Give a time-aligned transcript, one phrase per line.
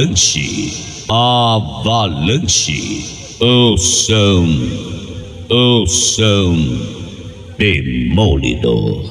[0.00, 0.72] Avalanche,
[1.10, 3.04] avalanche,
[3.38, 4.46] o som,
[5.50, 6.56] o som,
[7.58, 9.04] demolidor,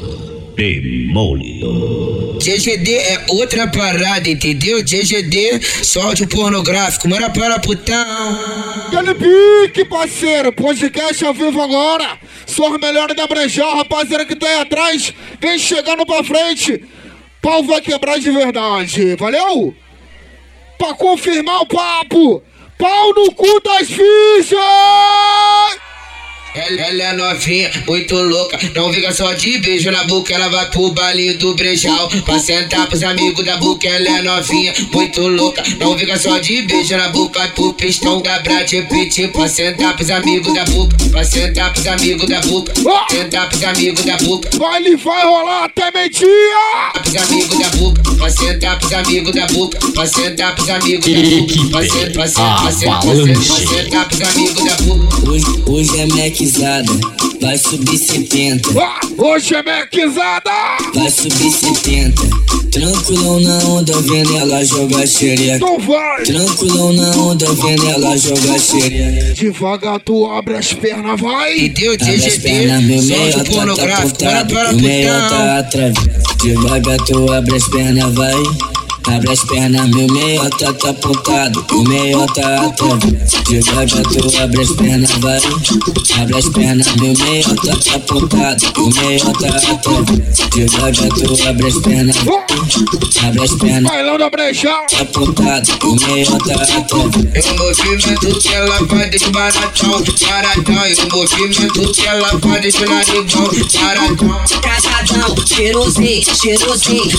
[0.55, 2.39] demolidor.
[2.39, 4.81] GGD é outra parada, entendeu?
[4.83, 7.95] GGD, só áudio pornográfico, mora para putão.
[8.91, 12.17] Dani Pique, parceiro, podcast ao vivo agora.
[12.47, 16.83] Só os melhores da Brejão, rapaziada que tá aí atrás, vem chegando pra frente.
[17.43, 19.75] Pau vai quebrar de verdade, valeu?
[20.79, 22.41] Pra confirmar o papo,
[22.77, 25.18] pau no cu das fichas!
[26.55, 30.91] Ela, é novinha, muito louca, não fica só de beijo na boca, ela vai pro
[30.91, 32.09] baile do brejal.
[32.25, 36.63] Pra sentar pros amigos da boca, ela é novinha, muito louca, não fica só de
[36.63, 39.27] beijo na boca, pro pistão da Brad Pitt.
[39.29, 42.73] Pra sentar pros amigos da boca, pra sentar pros amigos da boca,
[43.11, 44.49] sentar pros amigos da boca.
[44.57, 46.27] Baile vai rolar até meio-dia!
[46.93, 51.21] Pros amigos da boca, pra sentar pros amigos da boca, pra sentar pros amigos da
[51.21, 55.19] boca, pra sentar, pra sentar, pros amigos da boca.
[55.69, 56.05] Hoje, é
[56.43, 56.93] Maczada,
[57.41, 60.49] vai subir 70, Ah, hoje é mequizada!
[60.95, 62.21] vai subir 70.
[62.71, 65.55] Tranquilão na onda, vendo ela jogar xereca.
[65.57, 66.23] Então vai!
[66.23, 69.33] Tranquilão na onda, vendo ela jogar xereca.
[69.33, 71.59] Devagar tu abre as pernas, vai!
[71.65, 71.93] Entendeu?
[71.93, 75.59] Abre as GGD, pernas, meu só meio áudio tá, pornográfico, apontado, para o meio tá
[75.59, 76.37] atravessado.
[76.41, 78.33] Devagar tu abre as pernas, vai.
[79.07, 83.43] Abre as pernas, meu meio tá, apontado, o meio tá atravessado.
[83.49, 85.39] Devagar tu abre as pernas, vai.
[86.21, 90.49] Abre as pernas, meu meio tá, apontado, o meio tá atravessado.
[90.53, 92.15] Devagar tu abre as pernas.
[93.25, 94.85] Abre as pernas, Bailão da Brejão!
[94.89, 97.29] tá apontado, o meio tá atravessado.
[97.33, 100.83] É o movimento que ela faz de baratão, baratão.
[100.83, 103.49] É o movimento que ela faz de narigão,
[103.81, 104.61] baratão.
[104.61, 107.09] Cajadão, cheirosinho, cheirosinho,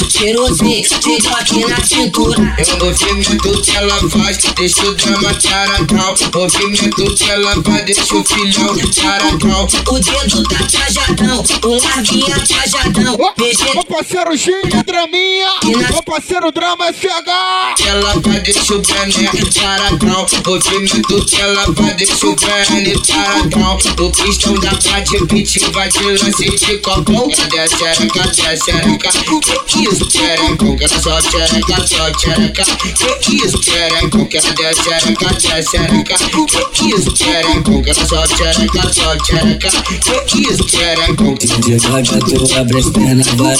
[0.00, 2.54] cajadão, cheirosinho, TikTok na cintura.
[2.58, 6.14] É o movimento que ela faz, deixa o drama taratão.
[6.34, 9.68] Movimento que ela faz, deixa o filhão taratão.
[9.88, 12.36] O dedo tá cajadão, o larguinha
[13.36, 15.50] beijê Meu parceiro Gini Draminha!
[15.64, 17.86] Meu parceiro Drama FH!
[17.86, 20.26] Ela faz, deixa o Brené taratão.
[20.46, 23.78] Movimento que ela faz, deixa o Brené taratão.
[24.00, 27.30] O pistão da Pad Pit vai de lance de copão.
[27.30, 30.56] Cadê a xereca, cadê a xereca?
[30.56, 30.76] Que isso?
[30.76, 32.64] Que era só xereca, só xereca.
[33.20, 34.26] Que isso, xerecão?
[34.26, 36.16] Cadê a xereca, cadê a xereca?
[36.72, 37.82] Que isso, xerecão?
[37.82, 39.70] Que era só xereca, só xereca.
[40.26, 41.34] Que isso, xerecão?
[41.60, 43.56] Devagar tu abre as pernas, vai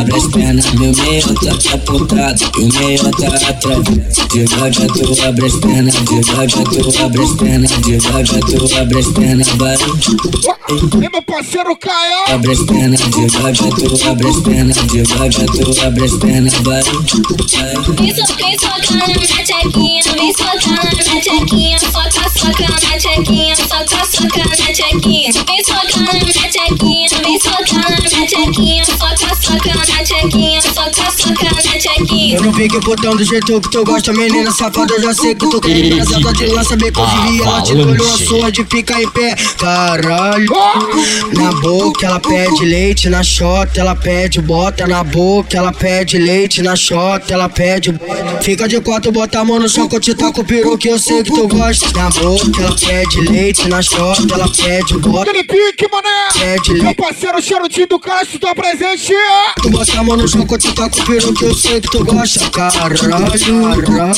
[0.00, 3.82] Abre as pernas, meu meio tá, tá apontado O meio tá atravessado
[4.30, 9.48] Devagar tu abre as pernas, devagar tu abre as pernas Devagar tu abre as pernas,
[9.48, 12.34] vai E meu parceiro Caio!
[12.34, 17.74] Abre as pernas, devagar tu abre as pernas Devagar tu abre as pernas, vai Vai.
[17.96, 22.98] Vem so- vem socando na minha tchequinha, vem socando na minha tchequinha, soca, soca na
[22.98, 25.32] tchequinha, soca, soca na tchequinha.
[25.32, 31.10] Vem socando na minha tchequinha, vem socando na minha tchequinha, soca, soca na tchequinha, soca,
[31.16, 32.36] soca na tchequinha.
[32.36, 34.94] Eu não fico botão do jeito que tu gosta, menina safada.
[34.94, 37.42] Eu já sei que tu quer casada de lança, bem conseguir.
[37.42, 39.34] Ela te deu uma sua de ficar em pé.
[39.58, 40.46] Caralho,
[41.36, 44.86] na boca ela pede leite, na chota ela pede bota.
[44.86, 48.42] Na boca ela pede leite, na chota ela pede bota.
[48.42, 50.88] Fica de quatro, bota a mão no chão que eu te taco o peru que
[50.88, 51.90] eu sei que tu gosta.
[51.96, 55.30] Na boca ela pede leite, na chota ela pede bota.
[55.30, 56.28] Aquele pique, mané!
[56.32, 56.96] Pede Meu leite.
[56.96, 59.14] parceiro Charutinho do Castro tá presente!
[59.62, 61.80] Tu bota a mão no chão que eu te taco o peru que eu sei
[61.80, 62.50] que tu gosta.
[62.50, 64.12] Caralho, caralho, caralho.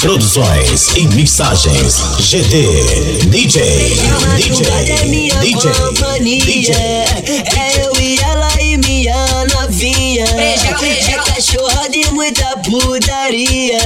[0.00, 3.96] Produções e mixagens GD DJ
[4.36, 6.44] DJ é minha DJ companhia.
[6.44, 10.24] DJ É eu e ela e minha novinha.
[10.24, 13.78] É cachorra de muita putaria.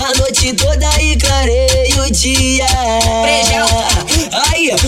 [0.00, 2.66] A noite toda e clareia o dia.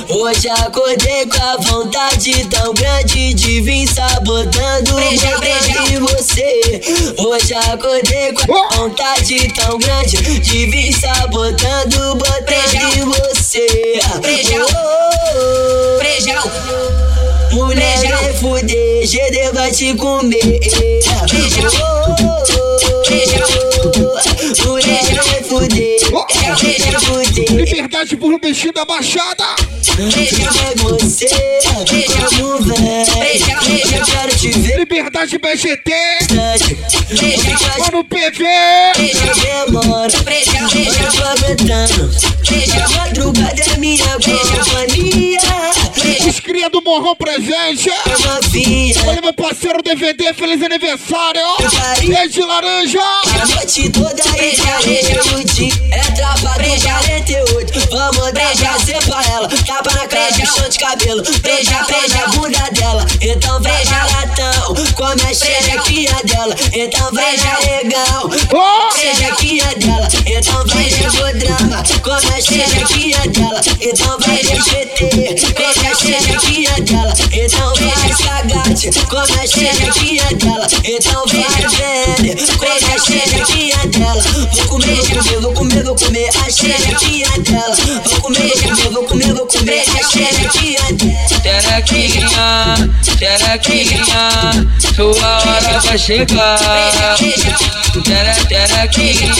[0.08, 6.80] Hoje acordei com a vontade tão grande de vir sabotando o botão de você.
[7.18, 13.98] Hoje acordei com a vontade tão grande de vir sabotando o botão de você.
[17.52, 20.60] Oh, Mulher vai fuder, GD vai te comer.
[24.64, 27.52] Mulher vai fuder, vai fuder.
[27.52, 28.38] Liberdade por um
[28.84, 29.44] Baixada!
[29.98, 31.26] É você.
[31.26, 31.84] Eu
[34.04, 34.86] quero te ver.
[34.86, 35.92] verdade BGT.
[37.78, 38.44] Mano PV.
[38.96, 39.34] beija,
[39.66, 40.22] demora.
[40.22, 42.10] Beija, beija, aproveitando.
[46.90, 47.88] Morrão presente.
[49.06, 51.40] Olha meu parceiro DVD, feliz aniversário.
[52.02, 52.98] E de laranja.
[53.00, 55.72] A noite toda beija, beija dia.
[55.92, 57.90] É trava beija 48.
[57.90, 59.48] Vamos prazer pra ela.
[59.48, 61.22] Tapa na cara, puxão de cabelo.
[61.22, 63.06] Beija, beija a bunda dela.
[63.20, 64.74] Então beija latão.
[64.96, 66.56] Come a xerequinha dela.
[66.72, 68.30] Então beija legal.
[68.52, 68.98] Oh!
[68.98, 70.08] Xerequinha dela.
[70.26, 71.84] Então beija o drama.
[72.02, 73.60] Come a xerequinha dela.
[73.80, 75.39] Então beija GT.
[79.08, 80.66] Come a xerequinha dela.
[80.84, 82.36] Então beija velha.
[82.58, 84.22] Come a xerequinha dela.
[84.52, 87.76] Vou comer, comer, vou comer, vou comer a xerequinha dela.
[88.04, 90.79] Vou comer, comer, vou comer, vou comer a xerequinha
[91.82, 92.76] dela.
[93.18, 96.58] Terequinha, terequinha, tua hora vai chegar.
[98.04, 99.34] Tere, terequinha,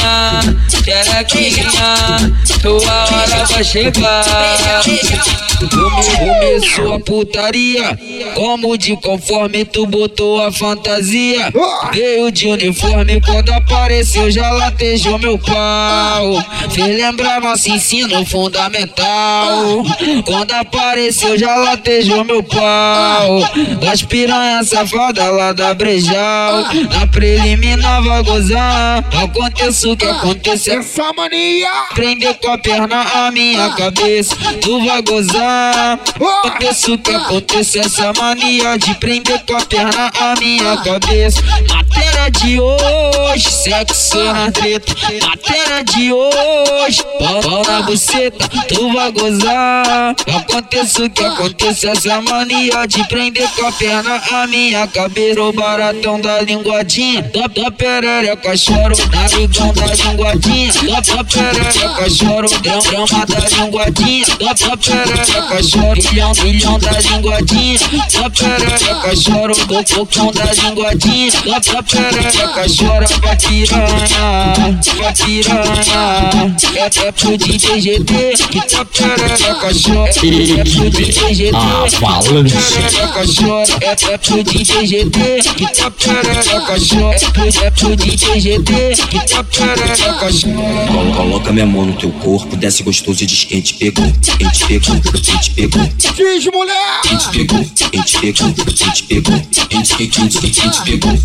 [0.84, 1.72] terequinha,
[2.62, 4.24] tua hora vai chegar.
[5.60, 6.00] Come-
[6.40, 7.98] Começou a putaria,
[8.34, 11.52] como de conforme tu botou a fantasia.
[11.92, 16.42] Veio de uniforme quando apareceu, já latejou meu pau.
[16.70, 19.82] Fez lembrar nosso ensino fundamental.
[20.24, 23.40] Quando apareceu, já latejou meu pau.
[23.80, 26.64] Das piranhas safadas lá da Brejal.
[26.90, 29.04] Na preliminar vai gozar.
[29.22, 30.78] Aconteça o que acontecer.
[30.78, 31.70] Essa mania.
[31.94, 35.98] Prender com a perna a minha cabeça, tu vai gozar.
[36.44, 41.42] Aconteça o que aconteça, essa mania de prender com a perna a minha cabeça.
[41.90, 44.94] Matéria de hoje, sexo na treta.
[45.26, 50.14] Matéria de hoje, pau, na buceta, tu vai gozar.
[50.36, 55.42] Aconteça o que aconteça, essa mania de prender com a perna a minha cabeça.
[55.42, 62.48] O baratão da linguadinha, da, da perereca choro, narigão da linguadinha, da, da perereca choro,
[62.60, 67.78] drama, drama da linguadinha, da, da perereca choro, milhão, milhão da linguadinha,
[68.12, 69.54] da perereca choro,
[69.94, 71.32] cocão da linguadinha,
[71.72, 72.64] da, da perereca
[73.20, 78.34] vai piranha, vai piranha, é, é pro DJ GT,
[78.70, 81.52] tá perereca chora, é pro DJ GT,
[82.00, 85.18] perereca chora, é, é pro DJ GT,
[85.74, 87.16] tá perereca chora,
[87.64, 88.72] é pro, DJ GT,
[89.28, 90.30] tá perereca
[91.16, 94.66] Coloca minha mão no teu corpo, desce gostoso e diz quem te pegou, quem te
[94.66, 97.00] pegou, quem te pegou, Diz mulher.
[97.02, 101.18] quem te pegou, quem te pegou, quem te pegou, quem te, te, quem te pegou.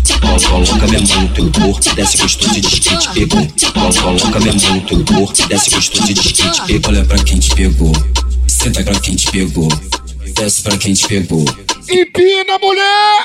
[0.48, 3.46] Colo- Coloca minha mão no teu corpo, desce gostoso e diz quem te pegou.
[3.72, 6.90] Colo- Coloca minha mão no teu corpo, desce gostoso e diz quem te pegou.
[6.90, 7.92] Olha pra quem te pegou,
[8.46, 9.68] senta pra quem te pegou,
[10.34, 11.44] desce pra quem te pegou.
[11.88, 13.24] Empina mulher.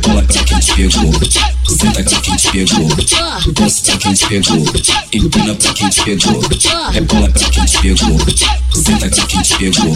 [0.00, 1.12] Pra quem te pegou,
[1.68, 2.88] senta pra quem te pegou,
[3.52, 4.64] desce pra quem te pegou,
[5.12, 6.48] empina pra quem te pegou, pra
[7.50, 8.18] quem te pegou,
[8.72, 9.94] senta pra quem te pegou,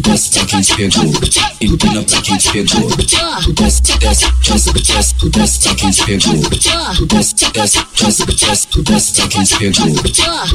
[0.00, 1.12] desce pra quem te pegou,
[1.60, 2.90] empina pra quem te pegou,
[3.54, 6.42] desce, desce, desce, desce, desce pra quem te pegou,
[7.06, 9.88] desce, desce, desce, desce, desce pra quem te pegou,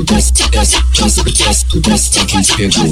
[0.06, 2.88] desce, desce, desce, desce, desce pra quem te pegou,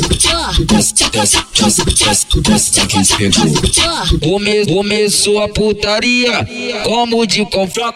[0.66, 3.85] desce, desce, desce, desce, desce pra quem te pegou.
[4.22, 6.48] Come, começou a putaria,
[6.84, 7.96] como de confronto.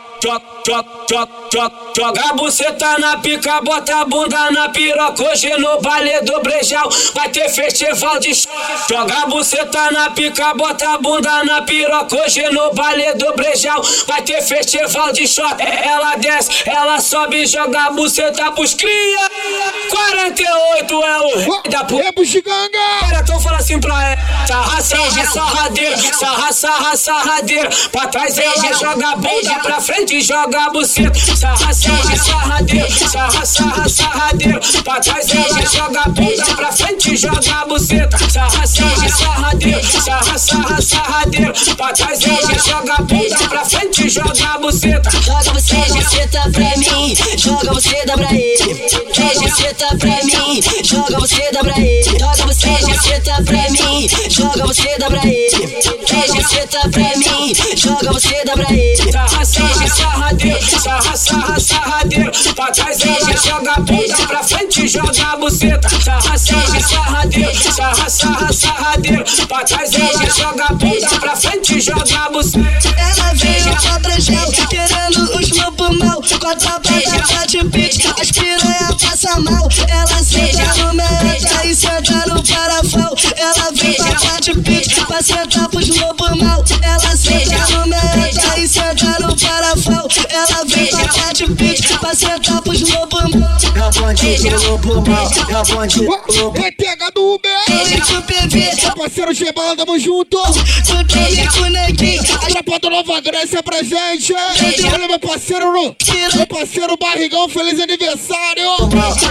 [0.69, 5.23] Joga, a buceta na pica, bota a bunda na piroca.
[5.23, 8.51] Hoje no baile do Brejal vai ter festival de show.
[8.87, 12.15] Joga a buceta na pica, bota a bunda na piroca.
[12.15, 15.55] Hoje no baile do Brejal vai ter festival de shot.
[15.59, 19.29] Ela desce, ela sobe, joga a buceta pros cria.
[19.89, 22.03] 48 é o rei da puta.
[22.07, 22.69] É buxiganga.
[22.99, 28.73] Cara, então fala assim pra ela Sarra, sarra, sarradeira Sarra, sarra, sarradeira Pra trás ela
[28.73, 34.99] joga a bunda Pra frente joga a buceta Sarra, sarra, sarradeira Sarra, sarra, sarradeira Pra
[34.99, 38.17] trás ela joga a bunda Pra frente joga a buceta.
[38.29, 44.53] Sarra, sarra, sarradeira Sarra, sarra, sarradeira Pra trás ela joga a bunda Pra frente joga
[44.53, 45.09] a buceta.
[45.21, 48.57] Joga você, buceta pra mim, joga você dá pra ele.
[49.13, 52.19] Quer buceta pra mim, joga você dá pra ele.
[52.19, 55.49] Joga você, buceta pra mim, joga você dá pra ele.
[56.05, 59.11] Quer buceta pra mim, joga você dá pra ele.
[59.11, 65.35] Sarra, sarra, Sarra, sarra, sarradeira Pra trás ela joga a bunda Pra frente joga a
[65.35, 65.89] buceta.
[66.01, 66.79] Sarra, sarra,
[67.75, 72.95] Sarra, sarra, sarradeira Pra trás ela joga a bunda Pra frente joga a buceta.
[72.97, 76.21] Ela veio pra Brejal, querendo os lobo mal.
[76.21, 79.67] Com a tropa da Tati Pix, as piranha passa mal.
[79.87, 83.15] Ela senta no merda e senta no parafal.
[83.35, 86.63] Ela vem pra Tati Pix, pra sentar pros lobo mal.
[86.81, 88.08] Ela senta no merda
[90.67, 93.23] vem pra cá de peixe pra sentar pros lobos.
[93.23, 96.57] É o bonde do lobo mal, é o bonde do lobo.
[96.59, 97.51] É pega do Uber.
[97.69, 100.37] Meu parceiro Gebala, tamo junto.
[100.41, 102.23] tu tem com neguinho.
[102.23, 104.33] Tropa do Nova Grécia presente.
[104.33, 105.95] Olha meu parceiro, no-
[106.35, 108.69] meu parceiro Barrigão, feliz aniversário.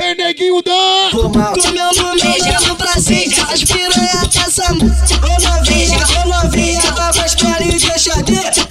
[0.02, 1.10] Ei, neguinho Dan.
[1.10, 1.28] Com
[1.72, 6.87] meu número no Brasil, as piranha passa Ô novinha, ô novinha,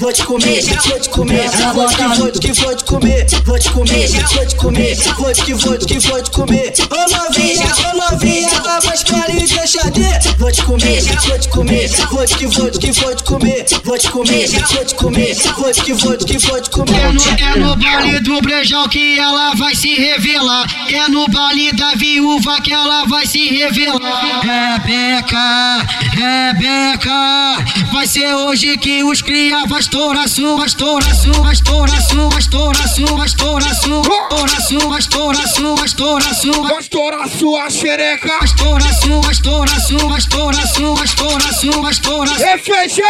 [0.07, 3.69] Vou te comer, vou te comer, vou te, vou te, vou te comer Vou te
[3.71, 8.49] comer, vou te comer, vou te, vou te, vou te comer Ô novinha, ô novinha,
[8.85, 13.15] mais e deixa de Vou te comer, vou te comer, vou te, vou te, vou
[13.15, 16.95] te comer Vou te comer, vou te comer, vou te, vou te, vou te comer
[17.39, 20.65] É no, é baile do brejão que ela vai se revelar.
[20.89, 24.41] É no baile da viúva que ela vai se revelar.
[24.41, 32.39] Rebeca, Rebeca, vai ser hoje que os cria vai estourar sua, estourar sua, estourar sua,
[32.39, 36.79] estourar sua, estourar sua, estourar sua, estourar sua, estourar sua.
[36.79, 38.39] Estourar sua xereca.
[38.43, 39.31] Estoura sua,
[39.65, 43.05] estoura sua, estoura sua, estoura sua, estoura sua, É feijão.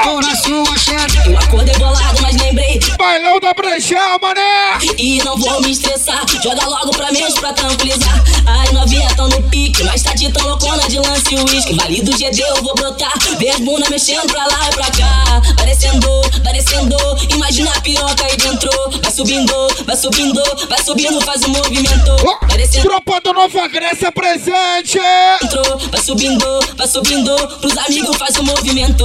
[0.00, 1.30] estoura sua, xereca.
[1.30, 2.78] Eu acordei bolado, mas lembrei.
[2.98, 4.78] Bailão da brejão, mané.
[4.98, 6.22] E não vou me estressar.
[6.42, 8.22] Joga logo pra mim pra tranquilizar.
[8.46, 9.82] Ai, novinha tão no pique.
[9.84, 11.74] Mas tá de tão loucona de lance e uísque.
[11.74, 13.12] Vale do GD eu vou brotar.
[13.38, 15.42] Vê as bunda mexendo pra lá e pra cá.
[15.56, 16.06] Vai descendo,
[16.44, 16.96] vai descendo.
[17.30, 18.70] Imagina a piroca aí dentro.
[19.02, 19.54] Vai subindo,
[19.86, 22.16] vai subindo, vai subindo, faz o movimento.
[22.48, 22.88] Vai descendo.
[22.88, 24.98] Tropa do Nova Grécia presente.
[25.40, 26.44] dentro, vai subindo,
[26.76, 29.04] vai subindo, pros amigos faz o movimento.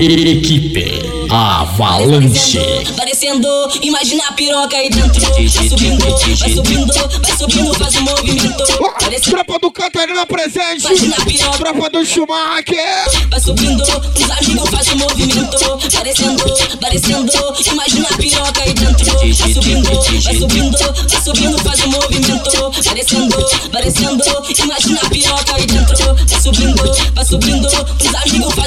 [0.00, 2.58] Equipe Avalanche.
[2.96, 3.48] Vai descendo,
[3.82, 5.20] imagina a piroca aí dentro.
[5.20, 6.04] Vai subindo,
[6.38, 8.64] vai subindo, vai subindo, faz o movimento.
[9.00, 10.86] Vai descendo, Tropa do Catarina presente.
[11.58, 13.28] Tropa do Schumacher.
[13.30, 15.58] vai subindo, pros amigos faz o movimento.
[15.92, 16.44] Vai descendo,
[16.80, 17.32] vai descendo,
[17.70, 19.04] imagina a piroca aí dentro.
[19.04, 19.84] Vai subindo,
[20.22, 21.61] vai subindo, vai subindo,
[23.02, 23.70] faz o movimento.
[23.72, 25.96] Vai descendo, vai descendo, imagina a piroca aí dentro.
[26.14, 26.82] Vai subindo,
[27.14, 28.61] vai subindo, pros amigos.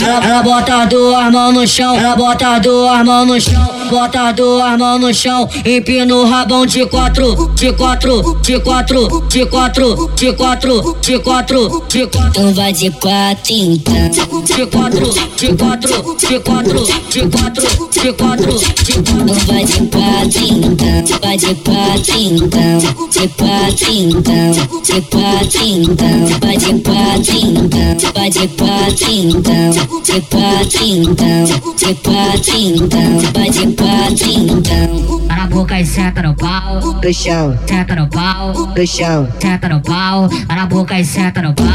[0.00, 5.00] Ela bota duas mãos no chão, ela bota duas mãos no chão, bota duas mãos
[5.00, 10.96] no chão, empina o rabão de quatro, de quatro, de quatro, de quatro, de quatro,
[11.00, 12.28] de quatro, de quatro.
[12.28, 14.10] Então vai de quatro então.
[14.44, 19.46] De quatro, de quatro, de quatro, de quatro, de quatro, de Então quatro.
[19.46, 21.18] vai de quatro então.
[21.22, 22.78] Vai de quatro então.
[23.10, 24.50] De quatro então.
[24.82, 26.26] De quatro então.
[26.40, 28.12] Vai de quatro então.
[28.14, 29.85] Vai de quatro então.
[29.86, 31.44] De quatro então.
[31.44, 33.18] De quatro então.
[33.32, 35.56] Vai de quatro então.
[35.56, 39.68] Para a boca e senta no pau, Do chão, senta no pau, do chão, senta
[39.68, 41.66] no pau, para a boca e senta no pau,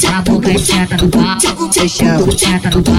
[0.00, 2.94] para a boca e senta no pau, do chão, senta no pau.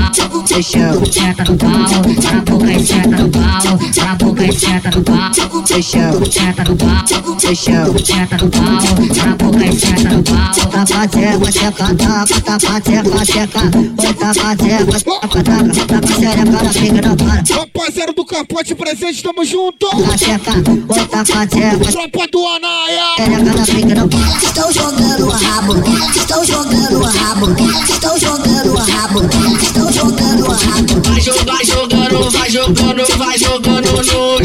[0.47, 4.91] do chão, Senta no pau, na boca e senta no pau, na boca e senta
[4.91, 7.97] no pau, do chão, senta no pau, do chão.
[8.05, 10.49] senta no pau, na boca e senta no pau.
[10.69, 13.61] Tapa teca, teca, tapa, tapa teca, teca.
[13.97, 17.43] Oi, tapa teca, tapa, tapa, tapa xereca na figa não para.
[17.59, 19.87] Rapaziada do Capote presente, tamo junto.
[20.19, 20.51] Tapa teca,
[20.89, 23.15] oi, tapa teca, Tropa do Anaia.
[23.15, 24.37] xereca na figa não para.
[24.43, 25.73] Estão jogando o rabo,
[26.13, 27.45] estão jogando o rabo,
[27.89, 29.21] estão jogando o rabo,
[29.61, 30.69] estão jogando o rabo.
[31.09, 34.37] Vai jogar, jogando, vai jogando, vai jogando no chão.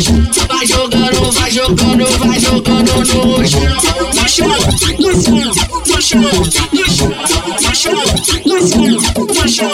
[0.48, 2.94] Vai jogando, vai jogando, vai jogando.
[2.94, 3.26] No chão,
[4.14, 4.48] no chão,
[4.98, 5.40] no chão,
[5.82, 6.20] no chão,
[7.62, 7.92] no chão,
[8.46, 8.88] no chão,
[9.26, 9.70] no chão,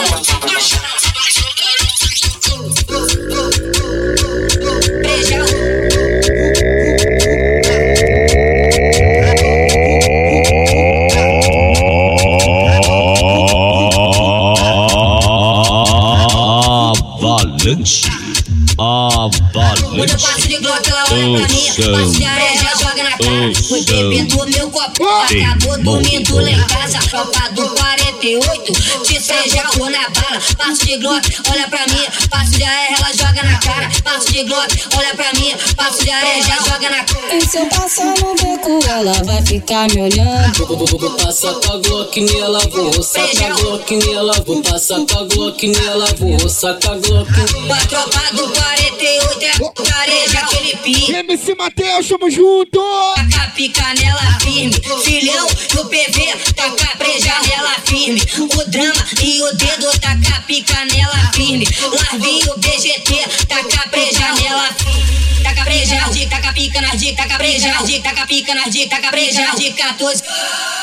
[21.81, 22.05] Ouçam.
[22.05, 23.55] Passo de areia, joga na cara.
[23.69, 26.99] Foi bebendo meu copo, acabou dormindo lá em casa.
[27.09, 28.73] Tropa do 48,
[29.05, 30.41] te seja cor na bala.
[30.57, 32.07] Passo de glock, olha pra mim.
[32.29, 33.91] Passo de areia, ela joga na cara.
[34.05, 35.50] Passo de glock, olha pra mim.
[35.81, 37.35] Passo de areia, já joga na cara.
[37.35, 40.67] E se eu passar no beco, ela vai ficar me olhando.
[40.67, 45.25] Vou passar com a Glock nela, vou sacar a Glock nela, vou passar com a
[45.25, 47.31] Glock nela, vou sacar a Glock
[47.67, 51.15] Com a tropa do 48 é careja, aquele pique.
[51.15, 52.79] MC Matheus, tamo junto.
[53.15, 58.23] Taca a pica nela firme, filhão do PV, taca a preja nela firme.
[58.39, 61.67] O drama e o dedo, taca a pica nela firme.
[61.91, 66.95] Larvinho BGT, taca a preja nela firme dica, taca breja na dica, taca pica na
[66.95, 70.23] dica, taca breja na dica, taca pica na dica, taca breja na dica, 14,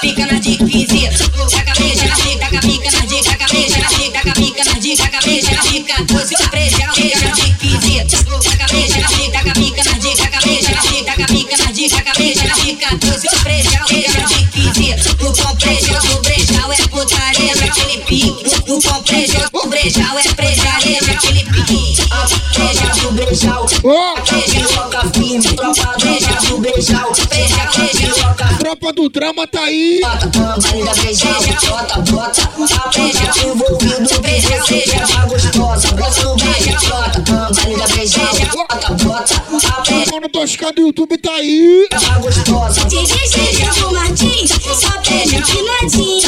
[0.01, 1.09] pica na dica, 15,
[1.51, 4.79] taca breja na dica, taca pica na dica, taca breja na dica, taca pica na
[4.79, 8.05] dica, taca breja na dica, 14, breja na dica, taca 15,
[8.43, 11.71] taca breja na dica, taca pica na dica, taca breja na dica, taca pica na
[11.71, 16.71] dica, taca breja na dica, 14, breja na dica, 15, no pão breja, no brejal
[16.71, 21.97] é putaria, naquele pique, no pão breja, no brejal é brejaria, naquele pique,
[22.55, 24.46] breja no brejal, breja
[25.41, 25.55] ciúme.
[25.55, 28.57] Tropa beija pro beijão, beija, beija.
[28.59, 29.99] Tropa do drama tá aí.
[30.01, 31.27] Bota, bunda, beija,
[31.69, 32.49] bota, bota.
[32.95, 35.87] Beija pro envolvido, beija, beija, tá gostosa.
[35.89, 38.19] Bota no beija, bota, bunda, beija,
[38.53, 39.43] bota, bota.
[40.11, 41.87] Mano, tosca do YouTube tá aí.
[41.89, 42.85] Tá gostosa.
[42.85, 46.26] Beija, beija pro Martins, só beija.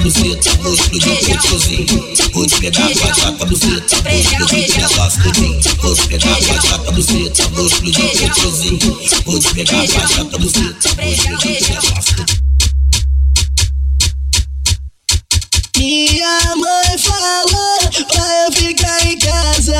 [0.00, 1.86] buceta, gosto do teu cozinho.
[2.32, 5.60] Vou te pegar com a chapa buceta, gosto do teu cozinho.
[5.80, 9.00] Vou te pegar com a chapa buceta, gosto do teu cozinho.
[9.24, 10.88] Vou te pegar com a chapa buceta,
[11.94, 12.29] gosto.
[15.90, 19.74] Minha mãe falou pra eu ficar em casa.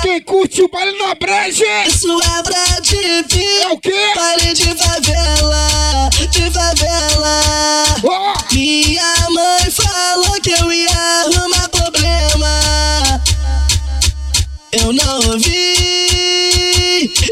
[0.00, 1.86] Quem curte o baile na breja?
[1.86, 4.12] Isso é pra te É o quê?
[4.16, 7.84] Baile de favela, de favela.
[8.04, 10.88] Ó, Minha mãe falou que eu ia
[11.26, 13.22] arrumar problema.
[14.72, 15.74] Eu não ouvi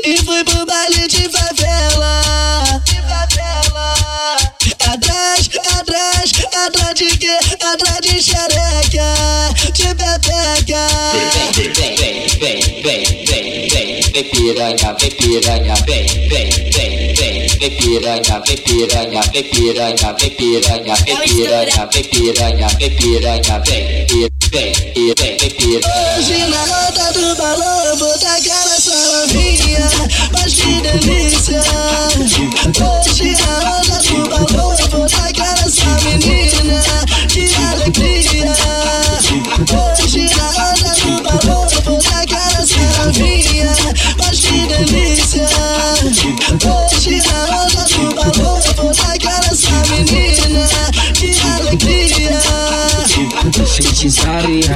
[0.05, 1.28] e fui pro baile de
[6.99, 7.39] de quê?
[7.65, 9.15] Atrás de xereca,
[9.73, 10.89] de pepeca.
[11.55, 17.71] Vem, vem, vem, vem, vem, vem, vem piranha, vem piranha, vem, vem, vem, vem, vem
[17.77, 24.07] piranha, vem piranha, vem piranha, vem piranha, vem piranha, vem piranha, vem piranha, vem,
[24.51, 26.19] vem, vem, vem, piranha.
[26.19, 29.89] Hoje na roda do balão eu vou tacar essa novinha
[30.33, 31.63] Mas que delícia
[32.19, 35.58] Hoje na roda do balão eu vou tacar
[36.29, 37.08] 你真的。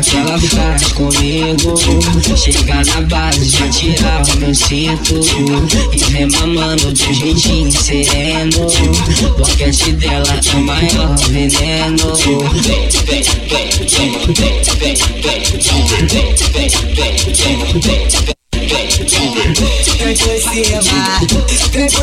[0.03, 1.75] Que ela faz comigo
[2.37, 5.21] Chega na base, já tirar o meu cinto.
[5.93, 8.67] E vem mamando de jeitinho sereno.
[9.39, 12.15] Boquete dela é o maior veneno.
[17.81, 18.42] vem
[20.19, 22.03] por cima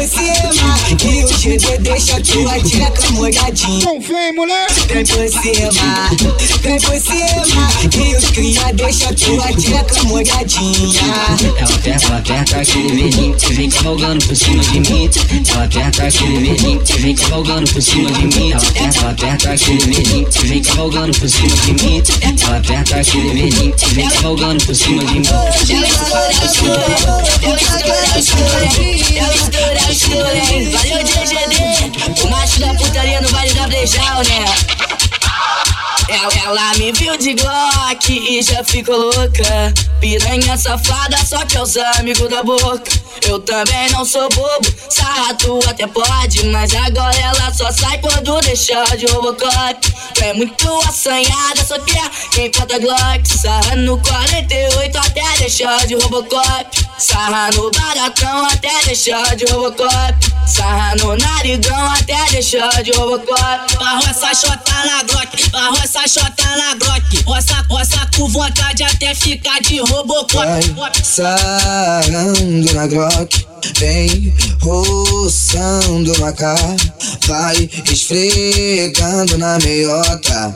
[0.97, 3.85] Que o GD deixa tua tcheca molhadinha.
[3.85, 4.67] Não vem, mulher.
[4.87, 6.09] Vem por cima,
[6.61, 11.01] vem por cima Que os cria deixa tua tcheca molhadinha.
[11.57, 15.09] Ela aperta, ela aperta aquele verdinho que vem cavalgando por cima de mim.
[15.49, 18.51] Ela aperta aquele verdinho que vem cavalgando por cima de mim.
[18.51, 22.03] Ela aperta, ela aperta aquele verdinho que vem cavalgando por cima de mim.
[22.21, 25.27] Ela aperta aquele verdinho que vem cavalgando por cima de mim.
[25.27, 32.73] Ela estoura, estoura, ela estoura, estoura Ela estoura, estoura, hein Valeu DGD O macho da
[32.73, 34.78] putaria no Vale da Brejal, né?
[36.09, 39.73] Ela, ela me viu de Glock e já ficou louca.
[39.99, 42.91] Piranha safada, só que é os amigos da boca.
[43.27, 46.45] Eu também não sou bobo, sarrato até pode.
[46.47, 49.91] Mas agora ela só sai quando deixa de Robocop.
[50.15, 53.27] Tu é muito assanhada, só quer quem porta Glock.
[53.27, 56.85] Sarra no 48 até deixar de Robocop.
[56.97, 60.15] Sarra no baratão até deixar de Robocop.
[60.47, 63.75] Sarra no narigão até deixar de Robocop.
[63.77, 67.23] Barro essa chota na Glock, barro essa chota na Glock.
[67.25, 70.33] Roça, roça com vontade até ficar de Robocop.
[70.35, 73.45] Vai sarrando na Glock,
[73.77, 76.75] vem roçando na cara,
[77.27, 80.55] vai esfregando na meiota.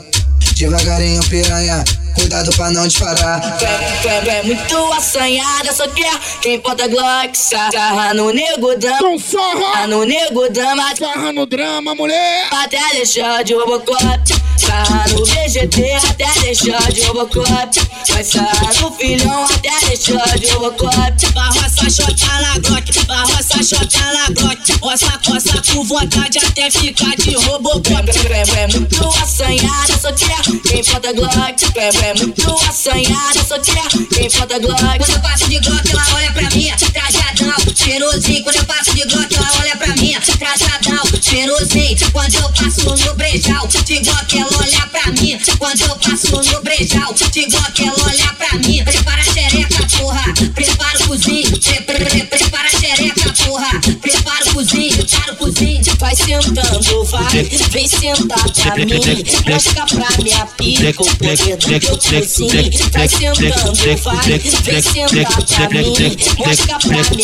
[0.56, 3.40] Devagarinho, piranha, cuidado pra não disparar.
[3.62, 7.36] É, tu é muito assanhada, só quer quem porta Glock.
[7.36, 9.60] Sarra no nego dama, Então sarra.
[9.72, 10.94] sarra no nego dama.
[10.96, 12.48] Sarra no drama, mulher.
[12.52, 19.44] Até deixar de Robocop Sarra no VGT até deixar de Robocop Vai sarrar no filhão
[19.44, 24.72] até deixar de Robocop Barro essa chota na Glock, barro essa chota na Glock.
[24.80, 28.10] Roça, roça com vontade até ficar de Robocop.
[28.30, 33.82] É, é muito assanhada, só quer quem porta Glock é, é muito assanhada, sou tia.
[34.14, 36.70] Tem falta do ódio, eu passo de glock, ela olha pra mim.
[36.92, 38.44] Traz trajadão, cheirosinho.
[38.44, 42.12] Quando eu passo de Glock, ela olha pra mim, trajadão, cheirosinho.
[42.12, 45.38] Quando eu passo no brejal, de Glock, ela olha pra mim.
[45.58, 48.84] Quando eu passo no brejal, de Glock, ela olha pra mim.
[48.84, 51.60] Prepara a xereca, porra, prepara o cozinho.
[51.60, 55.84] Pre pre pre prepara a xereca, porra, prepara o cozinho, para o cozinho.
[55.98, 59.24] Vai sentando, vai, vem sentar pra mim.
[59.48, 62.70] Mostra pra minha pica o poder do teu cozinho.
[62.92, 66.16] Vai sentando, vai, vem sentar pra mim.
[66.38, 67.23] Mostra pra minha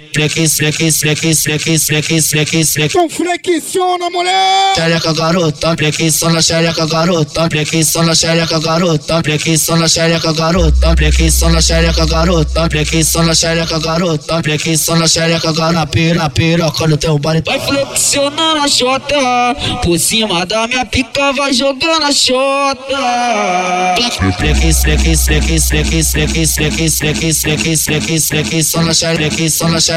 [2.85, 4.73] Então flexiona, mulher!
[4.75, 13.35] Xereca garota, flexiona xereca garota, flexiona xereca garota, flexiona xereca garota, flexiona xereca garota, flexiona
[13.35, 17.41] xereca garota, flexiona xereca garota, pira, piroca no teu bar.
[17.45, 22.97] Vai flexionando a xota, por cima da minha pica vai jogando a xota.
[23.97, 24.15] Flex,
[24.85, 25.21] flex,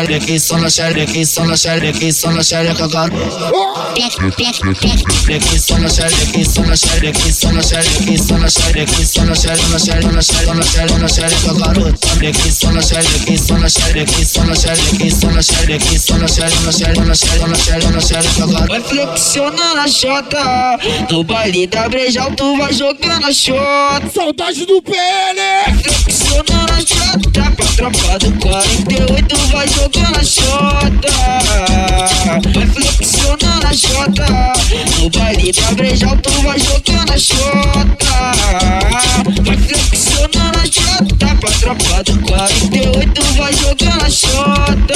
[0.04, 3.12] xereca, e só na xereca, e só na xereca, e só na xereca agora.
[5.24, 8.50] Flex, só na xereca, e só na xereca, e só na xereca, e só na
[8.50, 12.08] xereca, e só na xereca, na xereca, na xereca, na xereca, na xereca, garota.
[12.08, 15.42] Flex, só na xereca, e só na xereca, e só na xereca, e só na
[15.42, 18.66] xereca, e só na xereca, na xereca, na xereca, na xereca, na xereca agora.
[18.66, 20.78] Vai flexionar na xota,
[21.10, 24.10] no baile da brejal tu vai jogar na xota.
[24.14, 25.40] Saudade do PL!
[26.04, 31.08] Flexionar na xota, pra tropa do 48 vai jogar a xota.
[32.52, 34.26] Vai flexionando a xota,
[34.98, 38.32] no baile da Brejal tu vai jogando a xota.
[39.42, 44.94] Vai flexionando a xota, pra tropa do 48 vai jogando a xota.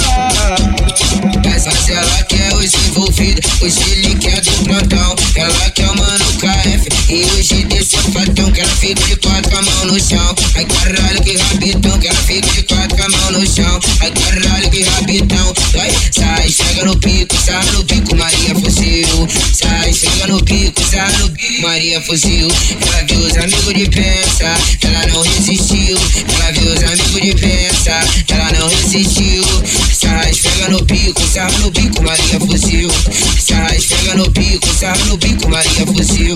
[1.44, 5.16] Essa ela quer os envolvidos, o Chile quer do plantão.
[5.34, 8.50] Ela quer o mano KF e hoje desse fatão.
[8.52, 10.34] Que ela fica de quatro com a mão no chão.
[10.54, 11.98] Ai caralho, que rabitão.
[11.98, 13.80] Que ela fica de quatro com a mão no chão.
[14.00, 15.54] Ai caralho, que rabitão.
[15.72, 19.28] Vai, sai, chega no pico, sai no pico, Maria fuzil.
[19.52, 22.48] Sai, chega no pico, sai no pico, Maria fuzil.
[22.80, 25.98] Ela viu os amigos de pensa, ela não resistiu.
[26.34, 29.44] Ela viu os amigos de pensa, ela não resistiu.
[29.92, 32.90] Sai, pega no pico, sarra no bico, Maria fuzil.
[33.38, 36.34] Sai, pega no pico, sarra no bico, Maria fuzil.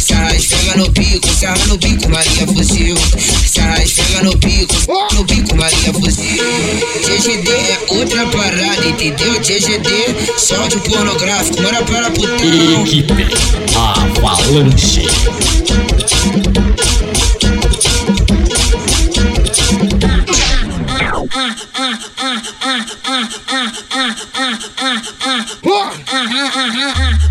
[0.00, 2.96] Sai, pega no pico, sarra no bico, Maria fuzil.
[3.46, 4.74] Sai, pega no pico,
[5.14, 6.44] no bico, Maria fuzil.
[7.04, 9.32] GGD é outra parada, entendeu?
[10.38, 12.82] Só de pornográfico, mora para putão.
[12.82, 13.12] Equipe
[13.76, 15.02] Avalanche.
[25.62, 27.21] Quando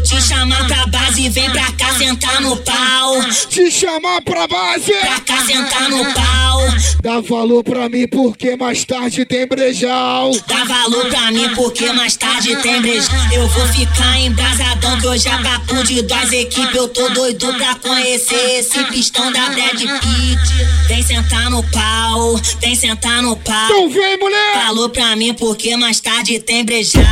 [0.00, 3.22] eu te chamar pra base, vem pra cá sentar no pau.
[3.48, 4.92] Te chamar pra base!
[4.92, 6.60] Pra cá sentar no pau.
[7.02, 10.30] Dá valor pra mim porque mais tarde tem brejal.
[10.46, 13.08] Dá valor pra mim porque mais tarde tem breja.
[13.32, 16.74] Eu vou ficar embrasadão que eu já papo de duas equipes.
[16.74, 20.66] Eu tô doido pra conhecer esse pistão da Brad Pitt.
[20.88, 23.64] Vem sentar no pau, vem sentar no pau.
[23.64, 24.64] Então vem, mulher!
[24.64, 27.02] Falou pra mim porque mais tarde tem brejal.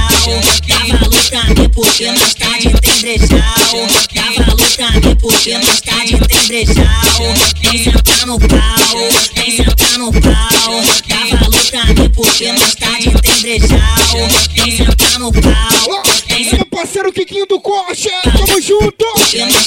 [0.69, 3.87] Dá valor pra mim porque mais tarde tem brejal.
[4.15, 7.35] Dá valor pra mim porque mais tarde tem brejal.
[7.63, 10.83] Vem sentar no pau, vem sentar no pau.
[11.41, 14.29] Valor pra mim porque mais tarde tem brejal.
[14.55, 16.03] Vem sentar no pau,
[16.45, 19.05] vem Meu parceiro Kikinho do Corte, tamo junto!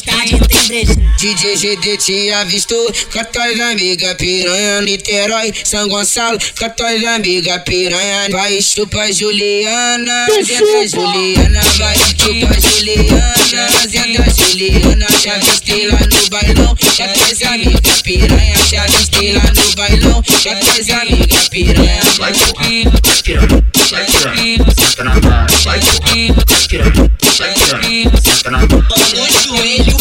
[0.06, 0.86] tarde tem.
[1.18, 2.92] DJ GD te avistou,
[3.32, 6.38] tuas amigas piranha, Niterói, São Gonçalo,
[6.76, 15.88] tuas amigas piranha, vai chupa Juliana, zenta Juliana, vai chupa Juliana, zenta Juliana, te avistei
[15.88, 21.50] lá no bailão, tuas amigas piranha, te avistei lá no bailão, com as tuas amigas
[21.50, 26.61] piranha, vai chupa, vai piranha, vai piranha, senta na vara, vai chupa, vai piranha, vai
[26.68, 28.86] piranha, senta na vara.
[29.16, 29.98] no joelho,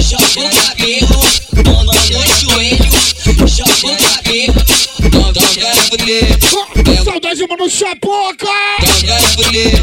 [0.00, 1.20] joga o cabelo.
[1.66, 2.90] Mão no joelho,
[3.46, 4.60] joga o cabelo.
[5.02, 6.38] Então quer fuder,
[7.04, 8.46] Saudade, mano, chapoca!
[8.78, 9.82] então quer fuder.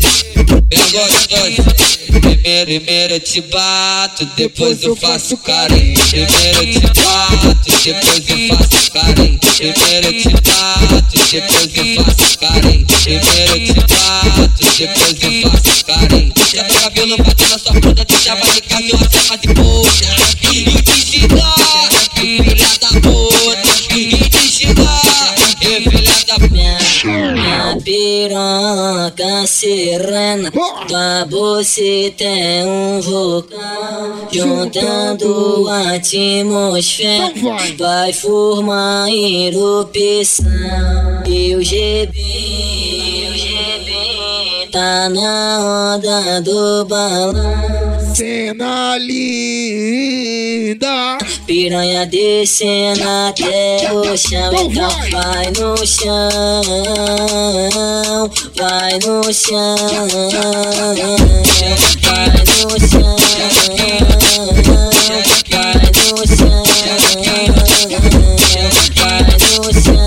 [0.67, 1.96] Bem gostoso.
[2.21, 5.93] Primeiro, primeiro eu te bato, depois eu faço carinho.
[6.09, 9.39] Primeiro eu te bato, depois eu faço carinho.
[9.39, 12.87] Primeiro eu te bato, depois eu faço carinho.
[13.03, 16.33] Primeiro eu te bato, depois eu faço carinho.
[16.53, 20.37] Já tá cabelo batendo na sua bunda, já vai ficar meu acima de puta.
[20.41, 23.95] E xingar, filha da puta.
[23.95, 24.27] E
[25.61, 27.46] e filha da puta.
[27.83, 37.33] Piroca serena, tua buceta é um vulcão, juntando a atmosfera,
[37.77, 40.45] vai formar erupção.
[41.25, 42.13] E o GB,
[43.29, 47.96] o GB tá na onda do balão.
[48.17, 50.09] Cena linda.
[51.45, 56.59] Piranha descendo até o chão, então vai no chão,
[58.57, 59.75] vai no chão,
[62.01, 63.15] vai no chão,
[65.51, 66.65] vai no chão,
[68.95, 70.06] vai no chão,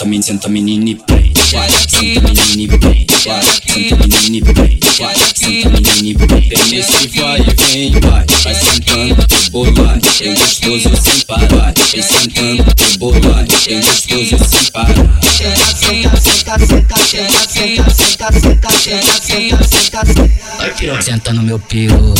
[0.00, 1.39] También siento mi niña play.
[1.50, 1.58] Tem
[6.70, 13.44] nesse vai e vem, vai, vai sentando, rebolar, é gostoso sem parar, vai sentando, rebolar,
[13.66, 15.20] é gostoso sem parar.
[15.22, 20.06] Senta, senta, senta, senta, senta, senta, senta, senta, senta,
[21.02, 22.14] senta, no meu peru,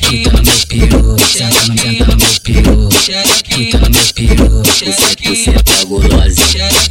[0.00, 2.88] quica no meu peru, senta no, senta no meu peru,
[3.44, 4.62] quica no meu peru.
[4.64, 6.42] Você, você tá gulosa,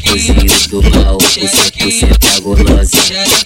[0.06, 1.18] cozinho do mal.
[1.18, 2.98] Você, você tá gulosa,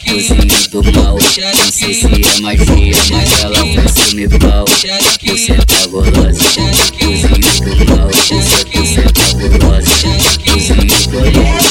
[0.05, 1.17] cozinho do mal.
[1.17, 3.55] Não sei se é magia, mas ela
[3.89, 4.65] filme pau.
[4.65, 6.43] Você tá gulosa,
[6.99, 8.07] cozinho do mal.
[8.07, 8.35] Você,
[8.73, 9.95] você tá gulosa,
[10.43, 11.61] cozinho do mal.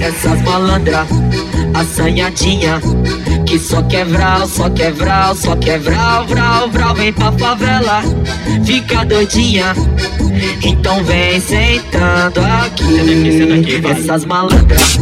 [0.00, 1.06] Essas malandra,
[1.74, 2.80] assanhadinha
[3.46, 8.02] Que só quebral, só quebral, só quebral, vral, vral Vem pra favela,
[8.64, 9.74] fica doidinha.
[10.62, 13.00] Então vem sentando aqui,
[13.52, 14.98] aqui Essas malandras,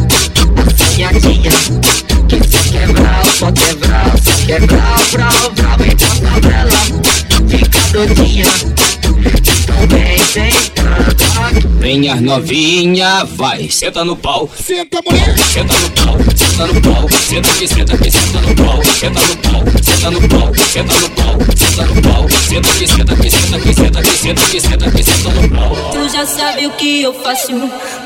[0.67, 1.51] assanhadinha
[2.27, 6.79] Que só quebral, só quebral, só quebral, vral, vral Vem pra favela,
[7.47, 9.02] fica doidinha
[11.83, 14.49] vem as novinha, vai, senta no pau.
[14.55, 15.37] Senta, mulher.
[15.37, 19.37] Senta no pau, senta no pau, senta aqui, senta aqui, senta no pau, senta no
[19.37, 23.57] pau, senta no pau, senta no pau, senta no pau, senta aqui, senta aqui, senta
[23.57, 25.75] aqui, senta aqui, senta aqui, senta aqui, senta no pau.
[25.91, 27.51] Tu já sabe o que eu faço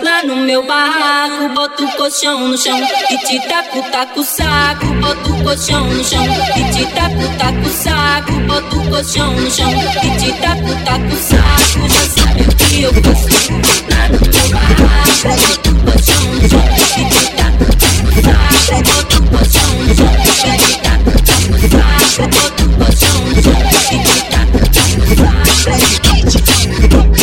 [0.04, 1.54] lá no meu barraco.
[1.54, 2.80] Boto o colchão no chão
[3.12, 4.86] e te taco, taco o saco.
[5.00, 8.32] Boto o colchão no chão e te taco, taco o saco.
[8.48, 12.82] Boto o colchão no chão e te taco, taco no saco, mas sabe o que
[12.84, 13.54] eu gosto?
[13.90, 16.68] Lá no teu barraco, boto um poção no sol,
[16.98, 20.16] ele tá plantando saco, boto um poção no sol,
[20.54, 25.48] ele tá plantando saco, boto um poção no sol, ele tá plantando saco.
[25.58, 27.22] Tipo, tipo, tipo, tipo, tipo,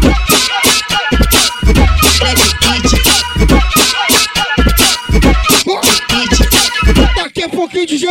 [0.00, 0.37] tipo,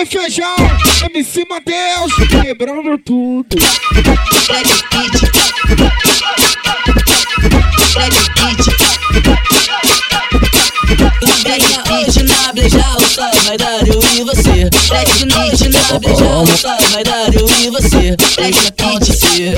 [0.06, 0.56] Feijão,
[1.02, 3.58] é MC Mateus quebrando tudo.
[11.44, 11.77] Ready,
[13.18, 14.70] só vai dar eu e você.
[14.94, 18.16] Hoje noite na breja só vai dar eu e você.
[18.36, 19.56] Deixa acontecer,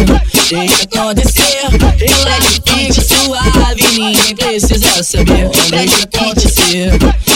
[0.49, 1.67] deixa acontecer.
[1.97, 5.49] Relaxa, fica suave, ninguém precisa saber.
[5.71, 6.91] Deixa acontecer,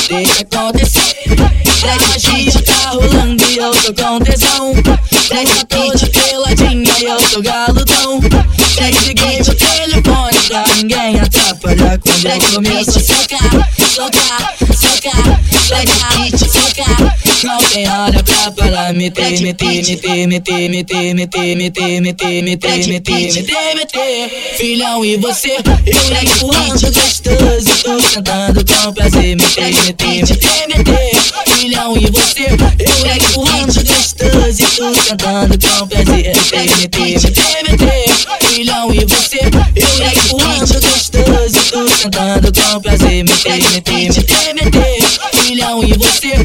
[0.07, 1.25] deixa acontecer.
[1.83, 4.73] A magia tá rolando e eu tô com tesão.
[5.29, 8.21] Deixa toda peladinha e eu tô galudão.
[8.75, 15.42] Desliguei meu telefone pra ninguém atrapalhar Quando eu começo a socar, socar, socar,
[16.38, 22.88] socar Não tem hora pra parar, meter, meter, meter, meter, meter, meter, meter, meter, meter,
[22.88, 30.28] meter, meter, meter Filhão e você, eu empurrando gostoso Tô cantando com prazer, meter, meter,
[30.28, 31.12] meter, meter
[31.58, 32.48] Filhão e você,
[32.80, 38.04] eu empurrando gostoso Tô cantando com prazer, meter, meter, meter, meter
[38.48, 39.39] Filhão e você,
[39.76, 46.39] eu empurrando gostoso Tô cantando com prazer, meter, meter, meter, meter Filhão e você, eu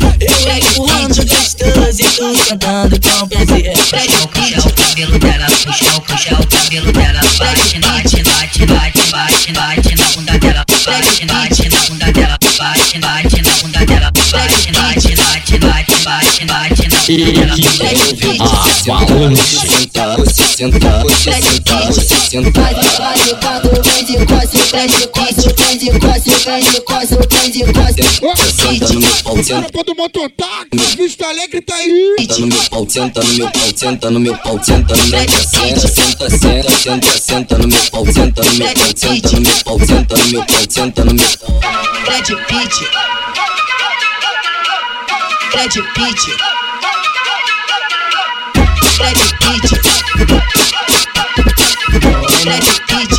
[0.59, 3.73] empurrando gostoso Tô cantando com prazer.
[3.73, 9.95] Puxa, o cabelo dela, puxa, puxa o cabelo dela Bate, bate, bate, bate, bate, bate
[9.97, 15.17] na bunda dela Bate, bate na bunda dela Bate, bate na bunda dela Bate, bate,
[15.17, 17.55] bate, bate, bate, bate na bunda dela.
[19.01, 19.59] Avalanche.
[19.59, 22.63] Senta, você senta, você senta, você senta.
[28.59, 29.63] Senta no meu pau, senta.
[29.63, 32.17] Tropa do mototáxi, Vista Alegre tá aí.
[32.19, 35.25] Senta no meu pau, senta no meu pau, senta no meu pau, senta no meu
[35.25, 39.41] pau, senta, senta, senta, senta, senta no meu pau, senta no meu pau, senta no
[39.41, 41.61] meu pau, senta no meu pau, senta no meu pau.
[42.05, 43.28] Brad Pitt.
[45.59, 46.23] Brad Pitt.
[48.97, 49.69] Brad Pitt.
[52.45, 53.15] Brad Pitt.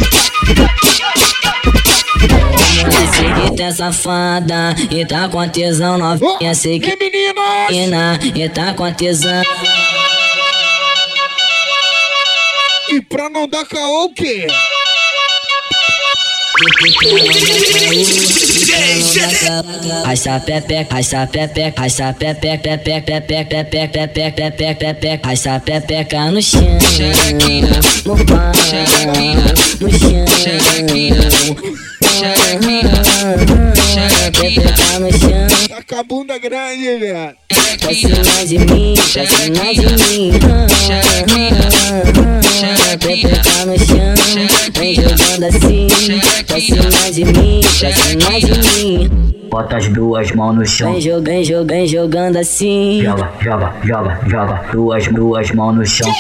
[3.58, 6.56] Tá safada e tá com a tesão novinha.
[6.56, 9.44] Sei que menina e tá com a tesão.
[12.88, 14.48] E pra não dar caô, o quê?
[18.70, 19.50] DJ CD.
[20.06, 26.42] Racha pepeca, racha pepeca, racha pepeca, pepeca, pepeca, pepeca, pepeca, pepeca, racha pepeca no né?
[26.42, 26.80] chão.
[26.80, 27.80] Xerequina, né?
[28.06, 28.54] no pão.
[28.54, 29.98] Xerequina, no né?
[29.98, 30.26] chão.
[30.28, 31.32] Xerequina,
[32.04, 33.79] xerequina.
[35.80, 37.36] Tá com a bunda grande, velho.
[37.88, 40.32] De mim, mais de mim.
[43.66, 44.06] No chão,
[44.74, 45.88] vem jogando assim.
[46.92, 47.62] Mais de mim,
[48.30, 49.10] mais de mim.
[49.50, 50.92] Bota as duas mãos no chão.
[50.92, 53.02] Vem jogando, jogando, jogando assim.
[53.02, 54.56] Joga, joga, joga, joga.
[54.74, 56.12] Duas, duas mãos no chão.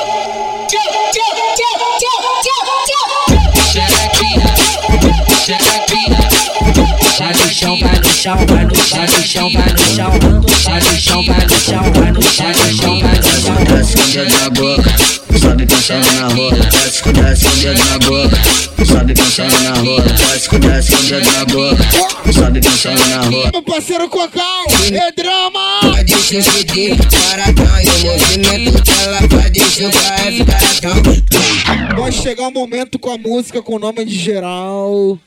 [7.20, 10.40] Vai no chão, vai no chão, vai no vai no chão, vai no chão, vai
[10.40, 13.64] no chão, vai no chão, vai no vai no chão, vai no chão.
[13.66, 14.90] Desce com o dedo na boca,
[15.38, 16.56] sobe pensando na rola.
[16.56, 20.02] Desce com desce com o dedo na boca, sobe pensando na rola.
[20.02, 23.52] Desce com desce com o dedo na boca, sobe pensando na rola.
[23.52, 25.80] Meu parceiro Cocão, é drama.
[25.82, 27.82] Pode se fuder, paradão.
[27.82, 31.98] E o movimento que ela pode jogar é paradão.
[31.98, 35.20] Vai chegar o momento com a música com o nome de geral.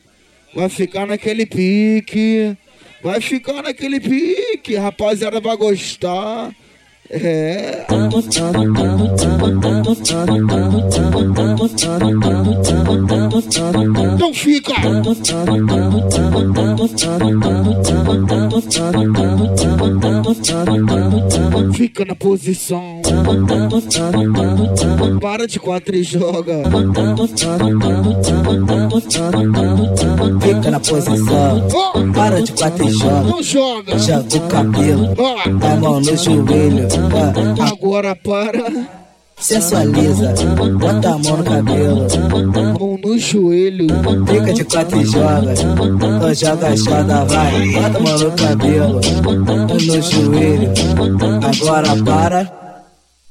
[0.55, 2.57] Vai ficar naquele pique.
[3.03, 4.77] Vai ficar naquele pique.
[4.77, 6.55] Rapaziada vai gostar.
[7.15, 7.85] É.
[14.15, 14.73] Então fica.
[21.75, 23.03] Fica na posição.
[25.21, 26.63] Para de quatro e joga.
[30.41, 31.69] Fica na posição,
[32.15, 33.23] para de quatro e joga.
[33.23, 33.99] Não joga.
[33.99, 35.15] Joga o cabelo,
[35.63, 37.02] a mão no joelho.
[37.61, 39.03] Agora para.
[39.39, 40.35] Sensualiza,
[40.79, 42.07] bota a mão no cabelo.
[42.79, 43.89] Mão no joelho.
[44.27, 45.53] Fica de quatro e joga.
[45.53, 47.73] Então joga, joga, vai.
[47.73, 49.01] Bota a mão no cabelo,
[49.69, 50.73] no joelho.
[51.43, 52.62] Agora para.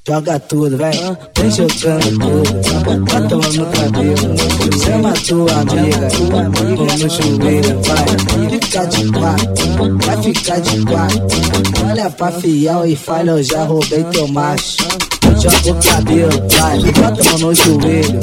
[0.04, 0.90] Joga tudo, vai,
[1.38, 3.04] vem jogando tudo.
[3.04, 4.36] Bota a mão no cabelo,
[4.84, 8.50] chama tua amiga, mão no joelho, vai.
[8.50, 11.88] Fica de quatro, vai ficar de quatro.
[11.88, 15.11] Olha pra fiel e fala, eu já roubei teu macho.
[15.42, 18.20] Joga o cabelo, vai, bota a mão no joelho,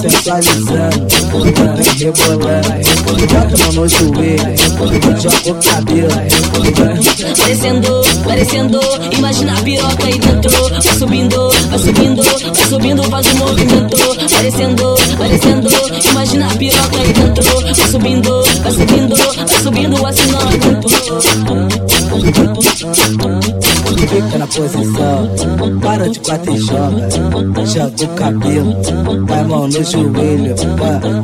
[0.00, 1.06] sensualizando,
[1.76, 2.70] vem rebolando,
[3.30, 4.56] bota a mão no joelho,
[5.20, 6.16] joga o cabelo,
[7.36, 8.80] Parecendo, parecendo,
[9.12, 10.50] imagina a piroca aí dentro.
[10.70, 13.96] Vai subindo, vai subindo, vai subindo, faz um movimento.
[14.30, 15.68] Parecendo, parecendo,
[16.10, 17.44] imagina a piroca aí dentro.
[17.60, 20.88] Vai subindo, vai subindo, vai subindo, assim não aguento.
[24.22, 25.30] fica na posição,
[25.80, 28.76] para de quatro e joga, o cabelo,
[29.26, 30.54] vai mão no joelho,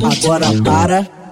[0.03, 1.23] agora para.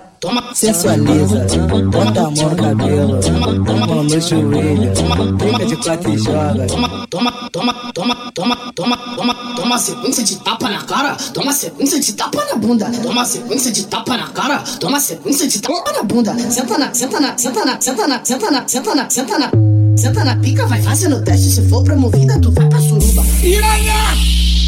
[0.53, 1.47] Sensualiza,
[1.91, 3.19] bota a mão no cabelo,
[3.65, 4.93] mão no joelho,
[5.39, 6.67] fica de quatro e joga.
[6.67, 11.99] Toma, toma, toma, toma, toma, toma, toma, toma sequência de tapa na cara, toma sequência
[11.99, 16.03] de tapa na bunda, toma sequência de tapa na cara, toma sequência de tapa na
[16.03, 19.70] bunda, senta na, senta na, senta na, senta na, senta na, senta na, senta na,
[19.95, 23.23] senta na pica, vai fazendo o teste, se for promovida, tu vai pra suruba.
[23.41, 24.17] Piranha!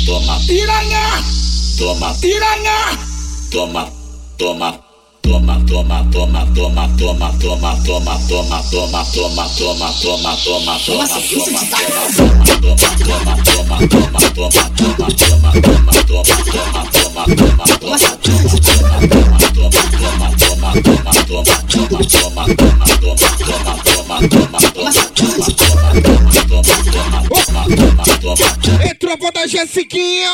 [0.06, 1.24] Toma, Piranha!
[1.78, 2.98] toma, Piranha!
[3.52, 3.88] toma,
[4.38, 4.80] toma.
[5.24, 11.60] Toma, toma, toma, toma, toma, toma, toma, toma, toma, toma, toma, toma, toma, toma, sequência
[11.60, 11.84] de tapa.
[12.14, 15.73] toma, toma, toma, toma, toma, toma, toma, toma, toma, toma,
[29.18, 30.30] vovó da Jessiquinha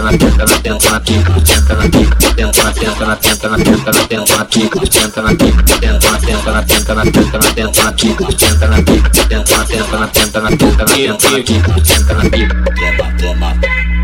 [0.00, 3.56] na tenta na tenta na pica, tenta na pica, tenta na tenta na tenta na
[3.58, 7.38] tenta na tenta na pica, tenta na pica, tenta na tenta na tenta na tenta
[7.38, 10.94] na tenta na pica, tenta na pica, tenta na tenta na tenta na tenta na
[10.96, 13.54] tenta na pica, tenta na pica, toma toma,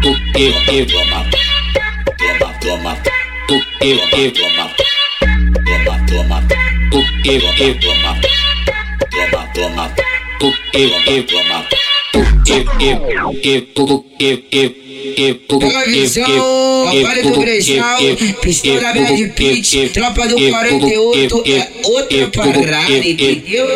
[0.03, 1.25] tu e e toma,
[2.19, 2.97] toma toma,
[3.49, 4.65] tu e e toma,
[5.67, 6.43] toma toma,
[6.91, 8.13] tu e e toma,
[9.11, 9.91] toma toma,
[10.39, 11.92] tu e e toma,
[17.03, 17.99] Vale do Brejal,
[18.41, 23.67] Pistola Bad Pit, Tropa do 48, é outra parada, entendeu?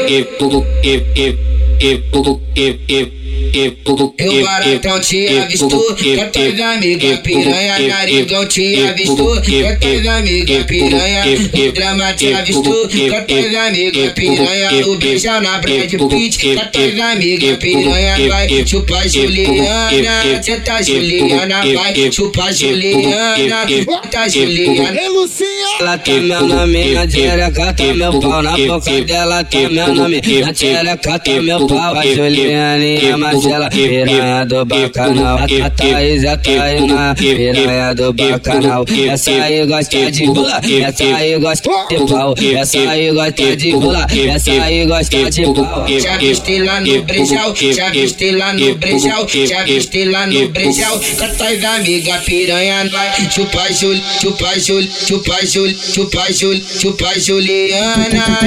[4.18, 12.12] Eu baratão te avistou, quantas amigas piranha, narigão te avistou, quantas amigas piranha, o drama
[12.12, 19.08] te avistou, quantas amigas piranha, o beijão na Brad Pitt, quantas amigas piranha, vai chupar
[19.08, 25.00] Juliana, senta Juliana, vai chupar Juliana, senta Juliana.
[25.00, 25.66] Ei, Lucinha!
[25.80, 30.20] Ela tá meu nome na xereca, tá meu pau na boca dela, tá meu nome
[30.40, 31.96] na xereca, tá meu pau.
[31.96, 35.38] A Juliane e a Marcela, piranha do bacanal.
[35.38, 38.84] A Thaís e a Tainá, piranha do bacanal.
[39.10, 42.34] Essa aí gosta de rola, essa aí gosta de pau.
[42.58, 45.86] Essa aí gosta de rola, essa aí gosta de pau.
[46.00, 50.98] Já viste lá no brejal, já viste lá no brejal, já viste lá no brejal.
[50.98, 58.04] Com tuas amigas piranha, vai chupa Jul, chupa Jul, chupa Jul, chupa Jul, chupa Juliana,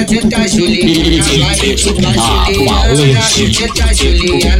[0.08, 2.10] senta Juliana, vai chupa
[2.52, 4.59] Juliana, senta Juliana,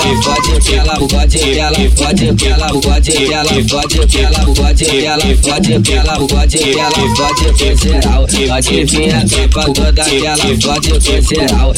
[0.00, 4.06] que ela fode, que ela fode, que ela fode, que ela fode, que ela fode,
[4.06, 10.04] que ela fode, que ela fode, que ela fode, que ela fode, que pra toda
[10.04, 11.74] que ela fode, que geral.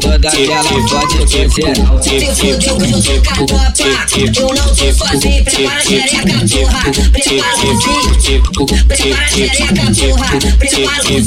[0.00, 2.00] Toda que ela fode, que geral.
[2.02, 3.72] Se fudeu eu sou catopa
[4.16, 9.72] Eu não sou sozinho Prepara xereca, porra Prepara o Prepara xereca,
[10.04, 11.24] porra Prepara o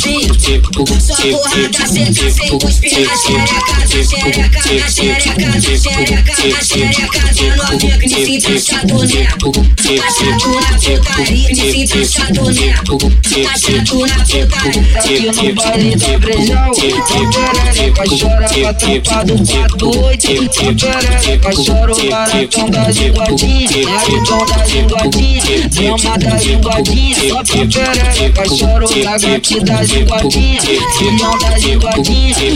[1.00, 7.34] Só porrada seca sem cuspir na xereca Na xereca, na xereca, de xereca, a xereca
[7.34, 9.52] de novinha de se deixa doneco.
[9.52, 12.98] Passado na putaria de se deixa doneco.
[13.44, 14.84] Passado na putaria.
[14.96, 20.50] Aqui no baile da brejão, xereca chora pra tampa do patude.
[20.80, 27.30] Xereca chora o baratão da linguadinha, baratão da linguadinha, chama da linguadinha.
[27.30, 30.62] Só pra xereca chora o lagote da linguadinha,
[30.98, 32.56] filhão da linguadinha, o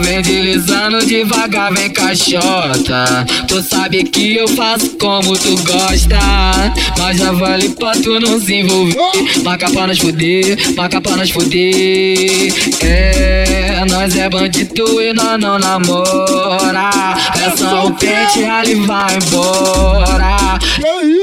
[0.00, 3.24] Vem deslizando devagar, vem caixota.
[3.46, 6.18] Tu sabe que eu faço como tu gosta.
[6.98, 8.96] Mas já vale pra tu não se envolver.
[9.44, 12.52] Marca pra nós fuder, marca pra nós fuder.
[12.82, 16.90] É, nós é bandido e nós não namora.
[17.36, 20.58] É só o pente ali vai embora.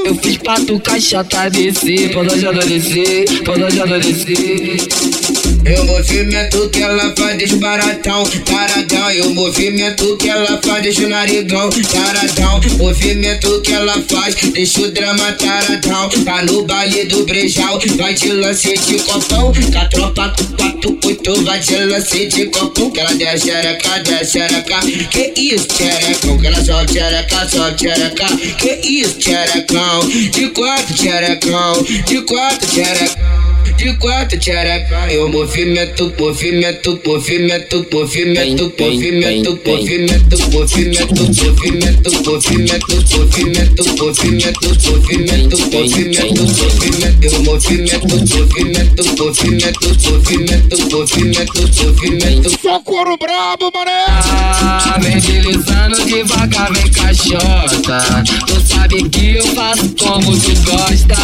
[0.06, 5.21] Eu fiz pra tu caixota descer, pode já descer, pode já descer.
[5.64, 9.12] E o movimento que ela faz deixa o baratão taradão.
[9.12, 12.60] E o movimento que ela faz deixa o narigão taradão.
[12.78, 16.10] Movimento que ela faz deixa o drama taradão.
[16.26, 19.54] Tá no baile do brejal, vai de lance de copão.
[19.54, 22.90] Com tropa do 48 vai de lance de copão.
[22.90, 24.80] Que ela desce xereca, desce xereca.
[25.12, 26.38] Que isso, xerecão?
[26.40, 28.28] Que ela sobe xereca, sobe xereca.
[28.58, 30.10] Que isso, xerecão?
[30.10, 33.51] De quatro xerecão, de quatro xerecão.
[33.78, 44.68] De quatro tchereca, eu movimento, movimento, movimento, movimento, movimento, movimento, movimento, movimento, movimento, movimento, movimento,
[44.78, 52.50] movimento, movimento, movimento, eu movimento, movimento, movimento, movimento, movimento, movimento.
[52.62, 54.06] Só couro brabo, mané!
[54.08, 58.24] Ah, vem deslizando devagar, vem caixota.
[58.46, 61.16] Tu sabe que eu faço como tu gosta.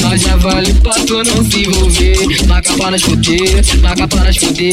[0.00, 2.16] Nós já vale pra tu não se envolver.
[2.96, 4.70] Nós fuder, marca pra nós fuder.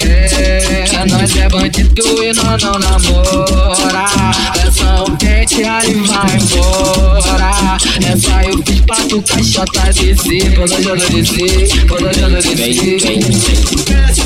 [0.00, 4.06] É, nós é bandido e nós não namora.
[4.64, 7.76] É só um pente ali vai embora.
[8.10, 10.54] Essa eu fiz pra tu caixota descer.
[10.54, 13.02] Quando eu já descer, quando eu já descer.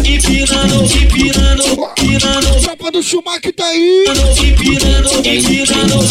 [0.04, 1.64] Empinando, empinando,
[1.98, 2.60] empinando.
[2.60, 4.04] Tropa do Schumacher tá aí.
[4.06, 6.04] Empinando, empinando, empinando,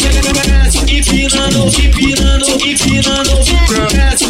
[0.90, 3.32] empinando, empinando, empinando,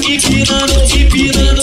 [0.07, 1.63] empinando, empinando.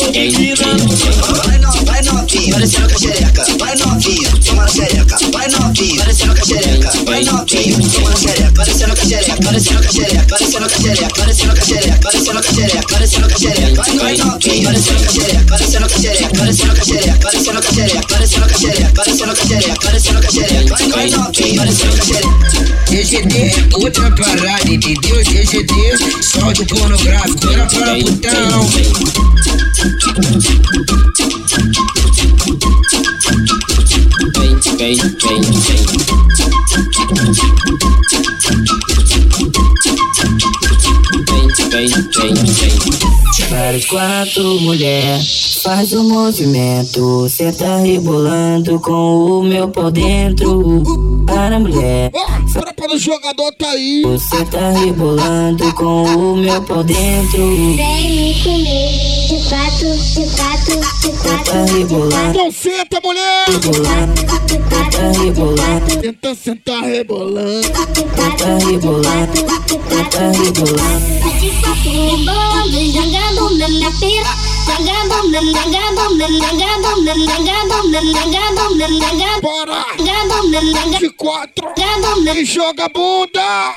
[1.45, 3.45] Vai no, vai novinha, parecendo com a xereca.
[3.57, 5.17] Vai novinha, toma na xereca.
[5.31, 6.91] Vai novinha, parecendo com a xereca.
[7.05, 8.51] Vai novinha, toma na xereca.
[8.53, 11.65] Parecendo com a xereca, parecendo com a xereca, parecendo com a xereca, parecendo com a
[11.65, 13.83] xereca, parecendo com a xereca, parecendo com a xereca.
[14.03, 17.61] Vai novinha, parecendo com a xereca, parecendo com a xereca, parecendo com a xereca, parecendo
[17.61, 20.75] com a xereca, parecendo com a xereca, parecendo com a xereca, parecendo com a xereca.
[20.93, 22.73] Vai novinha, parecendo com a xereca.
[22.93, 25.23] GGD é outra parada, entendeu?
[25.23, 25.73] GGD,
[26.21, 29.22] solte pornográfico, era para putão.
[29.83, 29.91] Vem,
[34.77, 35.83] vem, vem, vem.
[41.29, 42.73] Vem, vem, vem, vem.
[43.49, 45.19] Para os quatro, mulher,
[45.61, 47.27] faz o movimento.
[47.27, 50.81] Cê tá rebolando com o meu pau dentro.
[51.25, 52.09] Para mulher,
[52.93, 54.03] Do jogador tá aí.
[54.03, 57.75] você tá rebolando com o meu pau dentro.
[57.75, 61.75] Vem me comer, de quatro, de quatro, de Tá quatro.
[61.75, 63.45] rebolando, Não senta, mulher.
[63.47, 64.21] rebolando,
[64.69, 67.67] tá rebolando, Tenta sentar rebolando.
[67.71, 71.03] tá rebolando, tá rebolando.
[71.39, 74.42] De quatro rebolando, jogando na minha pira.
[79.41, 79.85] Bora!
[80.99, 81.67] De quatro!
[82.35, 83.73] E joga bunda!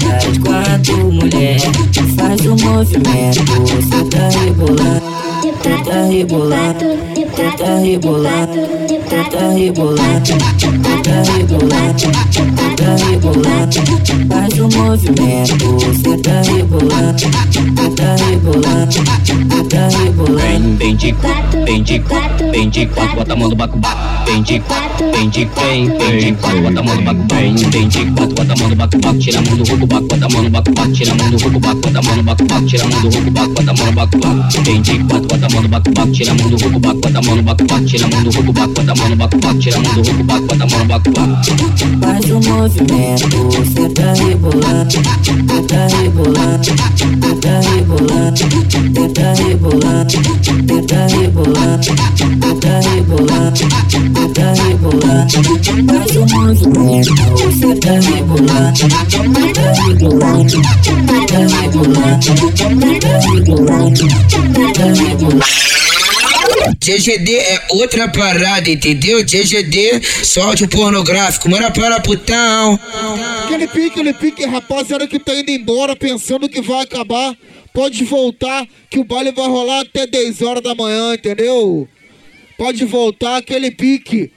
[0.00, 1.60] Faz quatro, mulher,
[2.16, 4.28] faz o um movimento, você tá
[6.08, 6.84] rebolando,
[7.14, 10.68] você tá rebolando tá cê tá rebolando, cê
[11.02, 11.16] tá
[13.02, 13.80] rebolando.
[14.28, 20.76] Faz o movimento, tá cê tá rebolando, cê tá rebolando.
[20.78, 24.24] Vem, de quatro, vem de quatro, vem de quatro, bota a mão no bacubá.
[24.26, 27.36] Vem de quatro, vem de vem, vem de quatro, bota a mão no bacubá.
[27.36, 30.28] Vem, de quatro, bota a mão no bacubá, tira a mão do rucubaco, bota a
[30.28, 32.88] mão no bacubá, tira a mão do rucubaco, bota a mão no bacubá, tira a
[32.88, 34.48] mão do rucubaco, bota a mão no bacubá.
[34.64, 37.22] Vem de quatro, bota a mão no bacubá, tira a mão do rucubaco, bota a
[37.22, 39.80] mão no bacubá, tira a mão do rucubaco, bota a mão no bacubá, tira a
[39.80, 41.42] mão do rucubaco, bota a mão no bacubá.
[42.00, 43.28] Faz o movimento,
[43.72, 45.02] cê tá rebolando,
[45.66, 46.70] tá rebolando,
[47.40, 50.16] tá rebolando, tá rebolando,
[50.86, 51.88] tá rebolando,
[52.56, 55.30] tá rebolando, cê tá rebolando.
[55.86, 57.12] Faz o movimento,
[57.58, 60.96] cê tá rebolando, cê tá rebolando, cê
[61.26, 62.30] tá rebolando,
[63.00, 64.04] tá rebolando,
[64.74, 65.79] tá rebolando.
[66.78, 69.24] GGD é outra parada, entendeu?
[69.24, 72.78] GGD, solte o pornográfico, mora para putão.
[73.44, 77.36] Aquele pique, aquele pique, rapaziada que tá indo embora pensando que vai acabar.
[77.72, 81.88] Pode voltar, que o baile vai rolar até 10 horas da manhã, entendeu?
[82.58, 84.30] Pode voltar, aquele pique.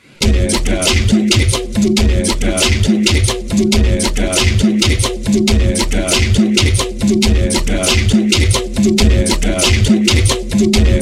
[10.54, 11.02] Aquele.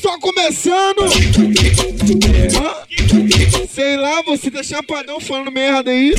[0.00, 1.08] Só começando.
[3.68, 6.14] Sei lá, você tá chapadão falando merda aí.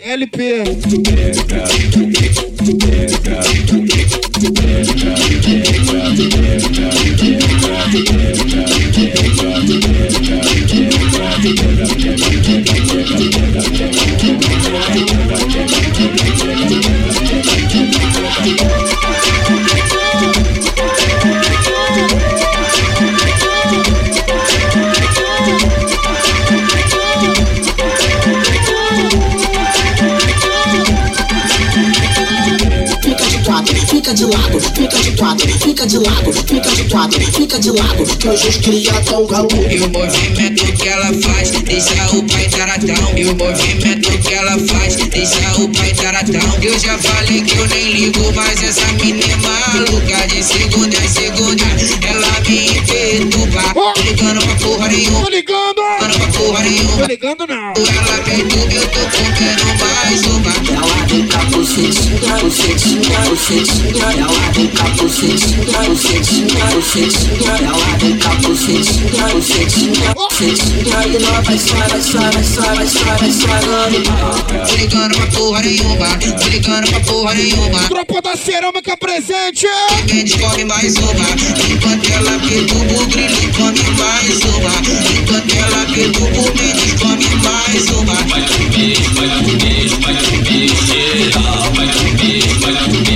[0.00, 0.64] LP.
[11.46, 11.60] Thank
[18.90, 18.95] you.
[34.16, 38.28] De lado, fica de quatro, fica de lado, fica de quatro, fica de lado, que
[38.28, 39.48] hoje os cria tão galo.
[39.70, 43.12] E o movimento que ela faz, deixa o pai taratão.
[43.14, 46.58] E o movimento que ela faz, deixa o pai taratão.
[46.60, 50.26] Eu já falei que eu nem ligo, mas essa menina é maluca.
[50.26, 51.64] De segunda em segunda,
[52.08, 53.62] ela me perturba.
[53.72, 55.24] Tô ligando pra porra nenhuma.
[55.24, 55.76] Tô ligando!
[55.98, 56.98] Ligando pra porra nenhuma.
[56.98, 57.72] Tô ligando não.
[57.76, 60.50] Ela perturba, eu tô comendo mais uma.
[60.72, 60.96] Ela.
[71.06, 74.15] E nós vai vai vai vai vai
[74.66, 76.08] Tô ligando pra porra nenhuma.
[76.40, 77.78] Tô ligando pra porra nenhuma.
[77.88, 79.66] Tropa da cerâmica presente!
[80.12, 81.26] Mendes come mais uma.
[81.70, 84.72] Enquanto ela perturba o grilo, come mais uma.
[85.18, 88.14] Enquanto ela perturba o Mendes, come mais uma.
[88.14, 91.72] Vai dar um beijo, vai dar um beijo, vai um beijo geral.
[91.74, 93.15] Vai dar um beijo, vai um beijo,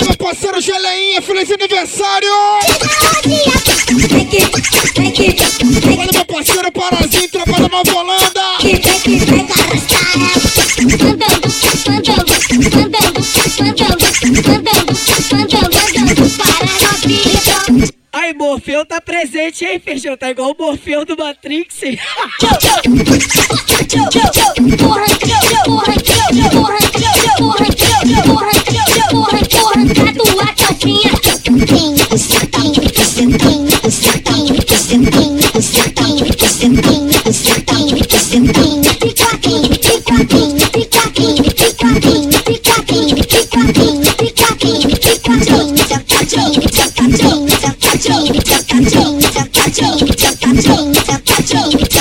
[0.00, 2.28] Meu parceiro Geleinha, feliz aniversário!
[5.98, 8.56] Olha meu parceiro Parazinho, trabalha na volanda!
[18.26, 20.16] Ai, Morfeu tá presente, hein, Feijão?
[20.16, 21.78] Tá igual o Morfeu do Matrix.
[39.06, 40.50] Tic-tac-tic, tic-tac-tic,
[46.18, 47.45] tic-tac-tic, tic-tac-tic.
[47.96, 50.06] Catch you, catch you, catch you, catch you,
[50.44, 51.95] catch you, catch you.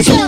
[0.00, 0.27] It's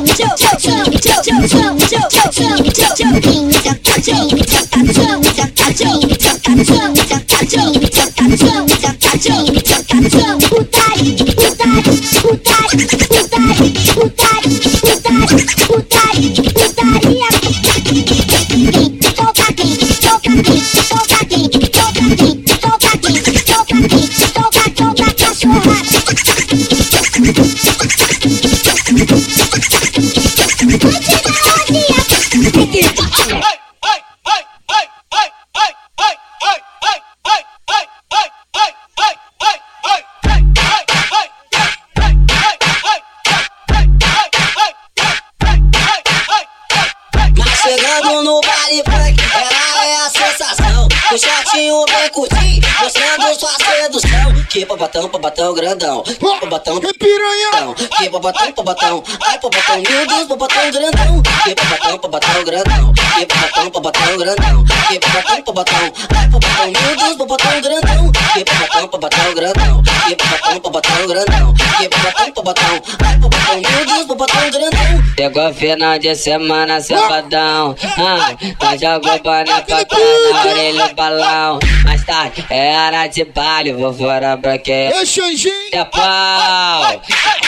[55.71, 56.03] grandão.
[56.09, 57.75] Ah, bobatão, que piranha.
[57.97, 59.05] Que bobatão, bobatão.
[59.23, 61.23] Ai, bobatão, meu Deus, bobatão grandão.
[61.45, 62.93] Que bobatão, bobatão grandão.
[62.95, 64.65] Que bobatão, bobatão grandão.
[64.89, 65.93] Que bobatão, bobatão.
[66.17, 68.10] Ai, bobatão, meu Deus, bobatão grandão.
[68.33, 69.83] Que popotão, popotão grandão.
[70.07, 71.55] Que popotão, popotão grandão.
[71.55, 72.83] Que popotão, popotão.
[73.05, 75.05] Ai, popotão, meu Deus, popotão grandão.
[75.19, 77.75] Chegou final de semana, sabadão.
[77.99, 79.97] Ah, nós jogou boné pra cá
[80.33, 81.59] na orelha o balão.
[81.85, 84.91] Mais tarde é hora de baile, vou fora pra quê?
[84.95, 85.53] Ô, Xanjinho!
[85.73, 87.03] É pau,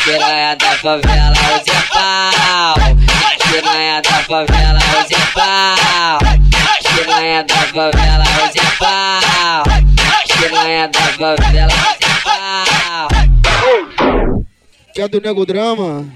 [0.05, 2.75] piranha da favela, hoje é pau.
[3.51, 6.19] Piranha da favela, hoje é pau.
[6.95, 9.92] Piranha da favela, hoje é pau.
[10.51, 13.09] Manhã da favela central.
[14.95, 16.07] Que é do Nego Drama?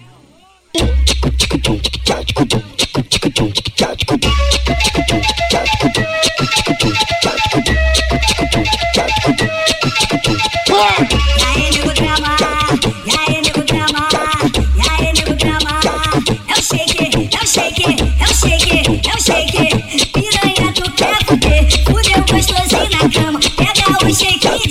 [11.47, 12.36] Aí, Nego Drama.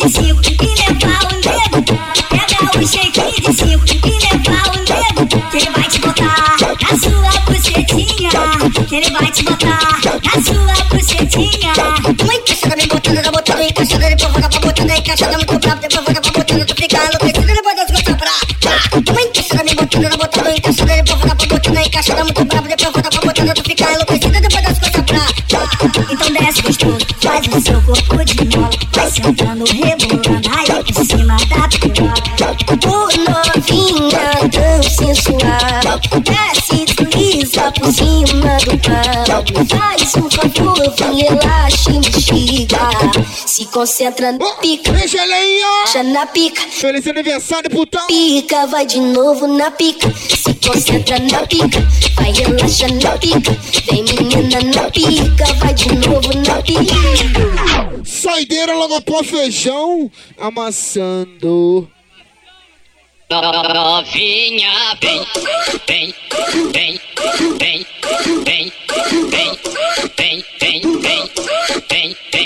[0.05, 1.41] De cinco e levar o.
[2.29, 4.85] Pega o shake de cinco e levar o
[5.55, 8.29] ele vai te botar na sua bucetinha.
[8.91, 9.79] Ele vai te botar
[10.23, 11.73] na sua bucetinha.
[12.21, 16.05] Uma encaixada me botando, tá botando encaixada, depois vai pra botando encaixada muito brabo, depois
[16.05, 19.11] vai pra botando, tu fica enlouquecida, depois das costas pra.
[19.11, 22.93] Uma encaixada me botando, tá botando encaixada, depois vai pra botando encaixada muito brabo, depois
[22.93, 24.04] vai pra botando, fica
[26.11, 26.61] Então desce
[27.21, 32.55] faz o seu corpo de mola, vai sentando, rebolando, aí por cima da piroca.
[32.71, 32.77] O
[33.29, 36.84] novinha tão sensual, desce
[37.55, 39.79] desliza por cima do pau.
[39.79, 42.79] Faz um favor, vem relaxa e mastiga.
[43.45, 46.61] Se concentra na pica, deixa na pica.
[46.69, 48.05] Feliz aniversário, putão.
[48.07, 50.13] Pica, vai de novo na pica.
[50.13, 51.79] Se concentra na pica,
[52.15, 53.57] vai relaxa na pica.
[53.89, 58.03] Vem menina na pica, vai de novo na pica.
[58.03, 61.89] Saideira logo após feijão, amassando.
[63.27, 65.25] Novinha, vem,
[65.87, 66.13] vem,
[66.71, 66.99] vem, vem,
[67.57, 67.85] vem,
[68.43, 68.71] vem,
[69.01, 69.59] vem,
[70.15, 71.31] vem, vem, vem,
[71.89, 72.44] vem, vem,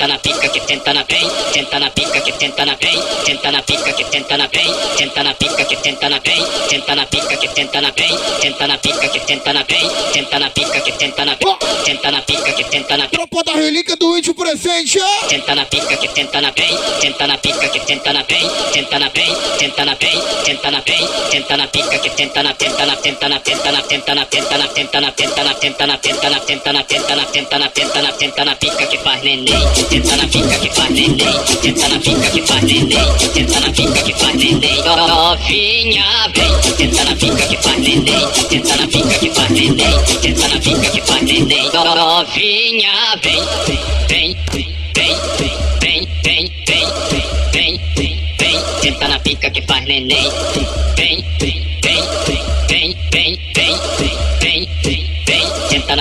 [0.00, 3.02] vem, senta na pica que senta na vem, senta na pica que senta na vem,
[3.26, 6.94] senta na pica que senta na vem, senta na pica que senta na vem, senta
[6.94, 10.50] na pica que senta na vem, senta na pica que senta na vem, senta na
[10.50, 14.16] pica que senta na vem, senta na pica que senta na Tropa da relíquia do
[14.16, 14.98] índio presente.
[15.28, 18.98] Senta na pica que senta na vem, senta na pica que senta na vem, senta
[18.98, 22.86] na vem, senta na vem, senta na vem, senta na pica que senta na senta
[22.86, 25.98] na senta na senta na senta na senta na senta na senta na senta na
[25.98, 29.22] senta na senta na senta na senta na senta na senta na pica que faz
[29.22, 33.72] neném, senta na pica que faz neném, senta na pica que faz neném, senta na
[33.72, 39.18] pica que faz neném, novinha vem, senta na pica que faz neném, senta na pica
[39.18, 43.42] que faz neném, senta na pica que faz neném, novinha vem,
[44.08, 45.16] vem, vem, vem,
[45.80, 46.86] vem, vem, vem,
[47.52, 50.30] vem, vem, vem, senta na pica que faz neném,
[50.96, 51.59] vem, vem,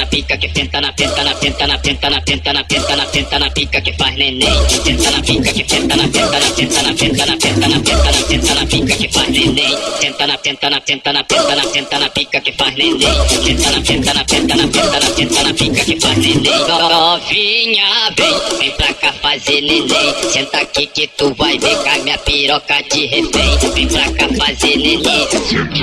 [0.10, 3.40] pica que tenta na tenta na tenta na tenta na tenta na tenta na tenta
[3.40, 4.50] na pica que faz neném.
[4.84, 8.12] Tenta na pica que tenta na tenta na tenta na tenta na tenta na tenta
[8.12, 9.78] na tenta na pica que faz neném.
[10.00, 13.00] Tenta na tenta na tenta na tenta na tenta na pica que faz neném.
[13.46, 16.60] Tenta na tenta na tenta na tenta na tenta na pica que faz neném.
[16.68, 20.14] Novinha, vem, vem pra cá fazer neném.
[20.32, 23.58] Senta aqui que tu vai ver com a minha piroca de refém.
[23.74, 25.28] Vem pra cá fazer neném.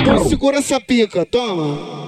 [0.01, 2.06] Então segura essa pica, toma.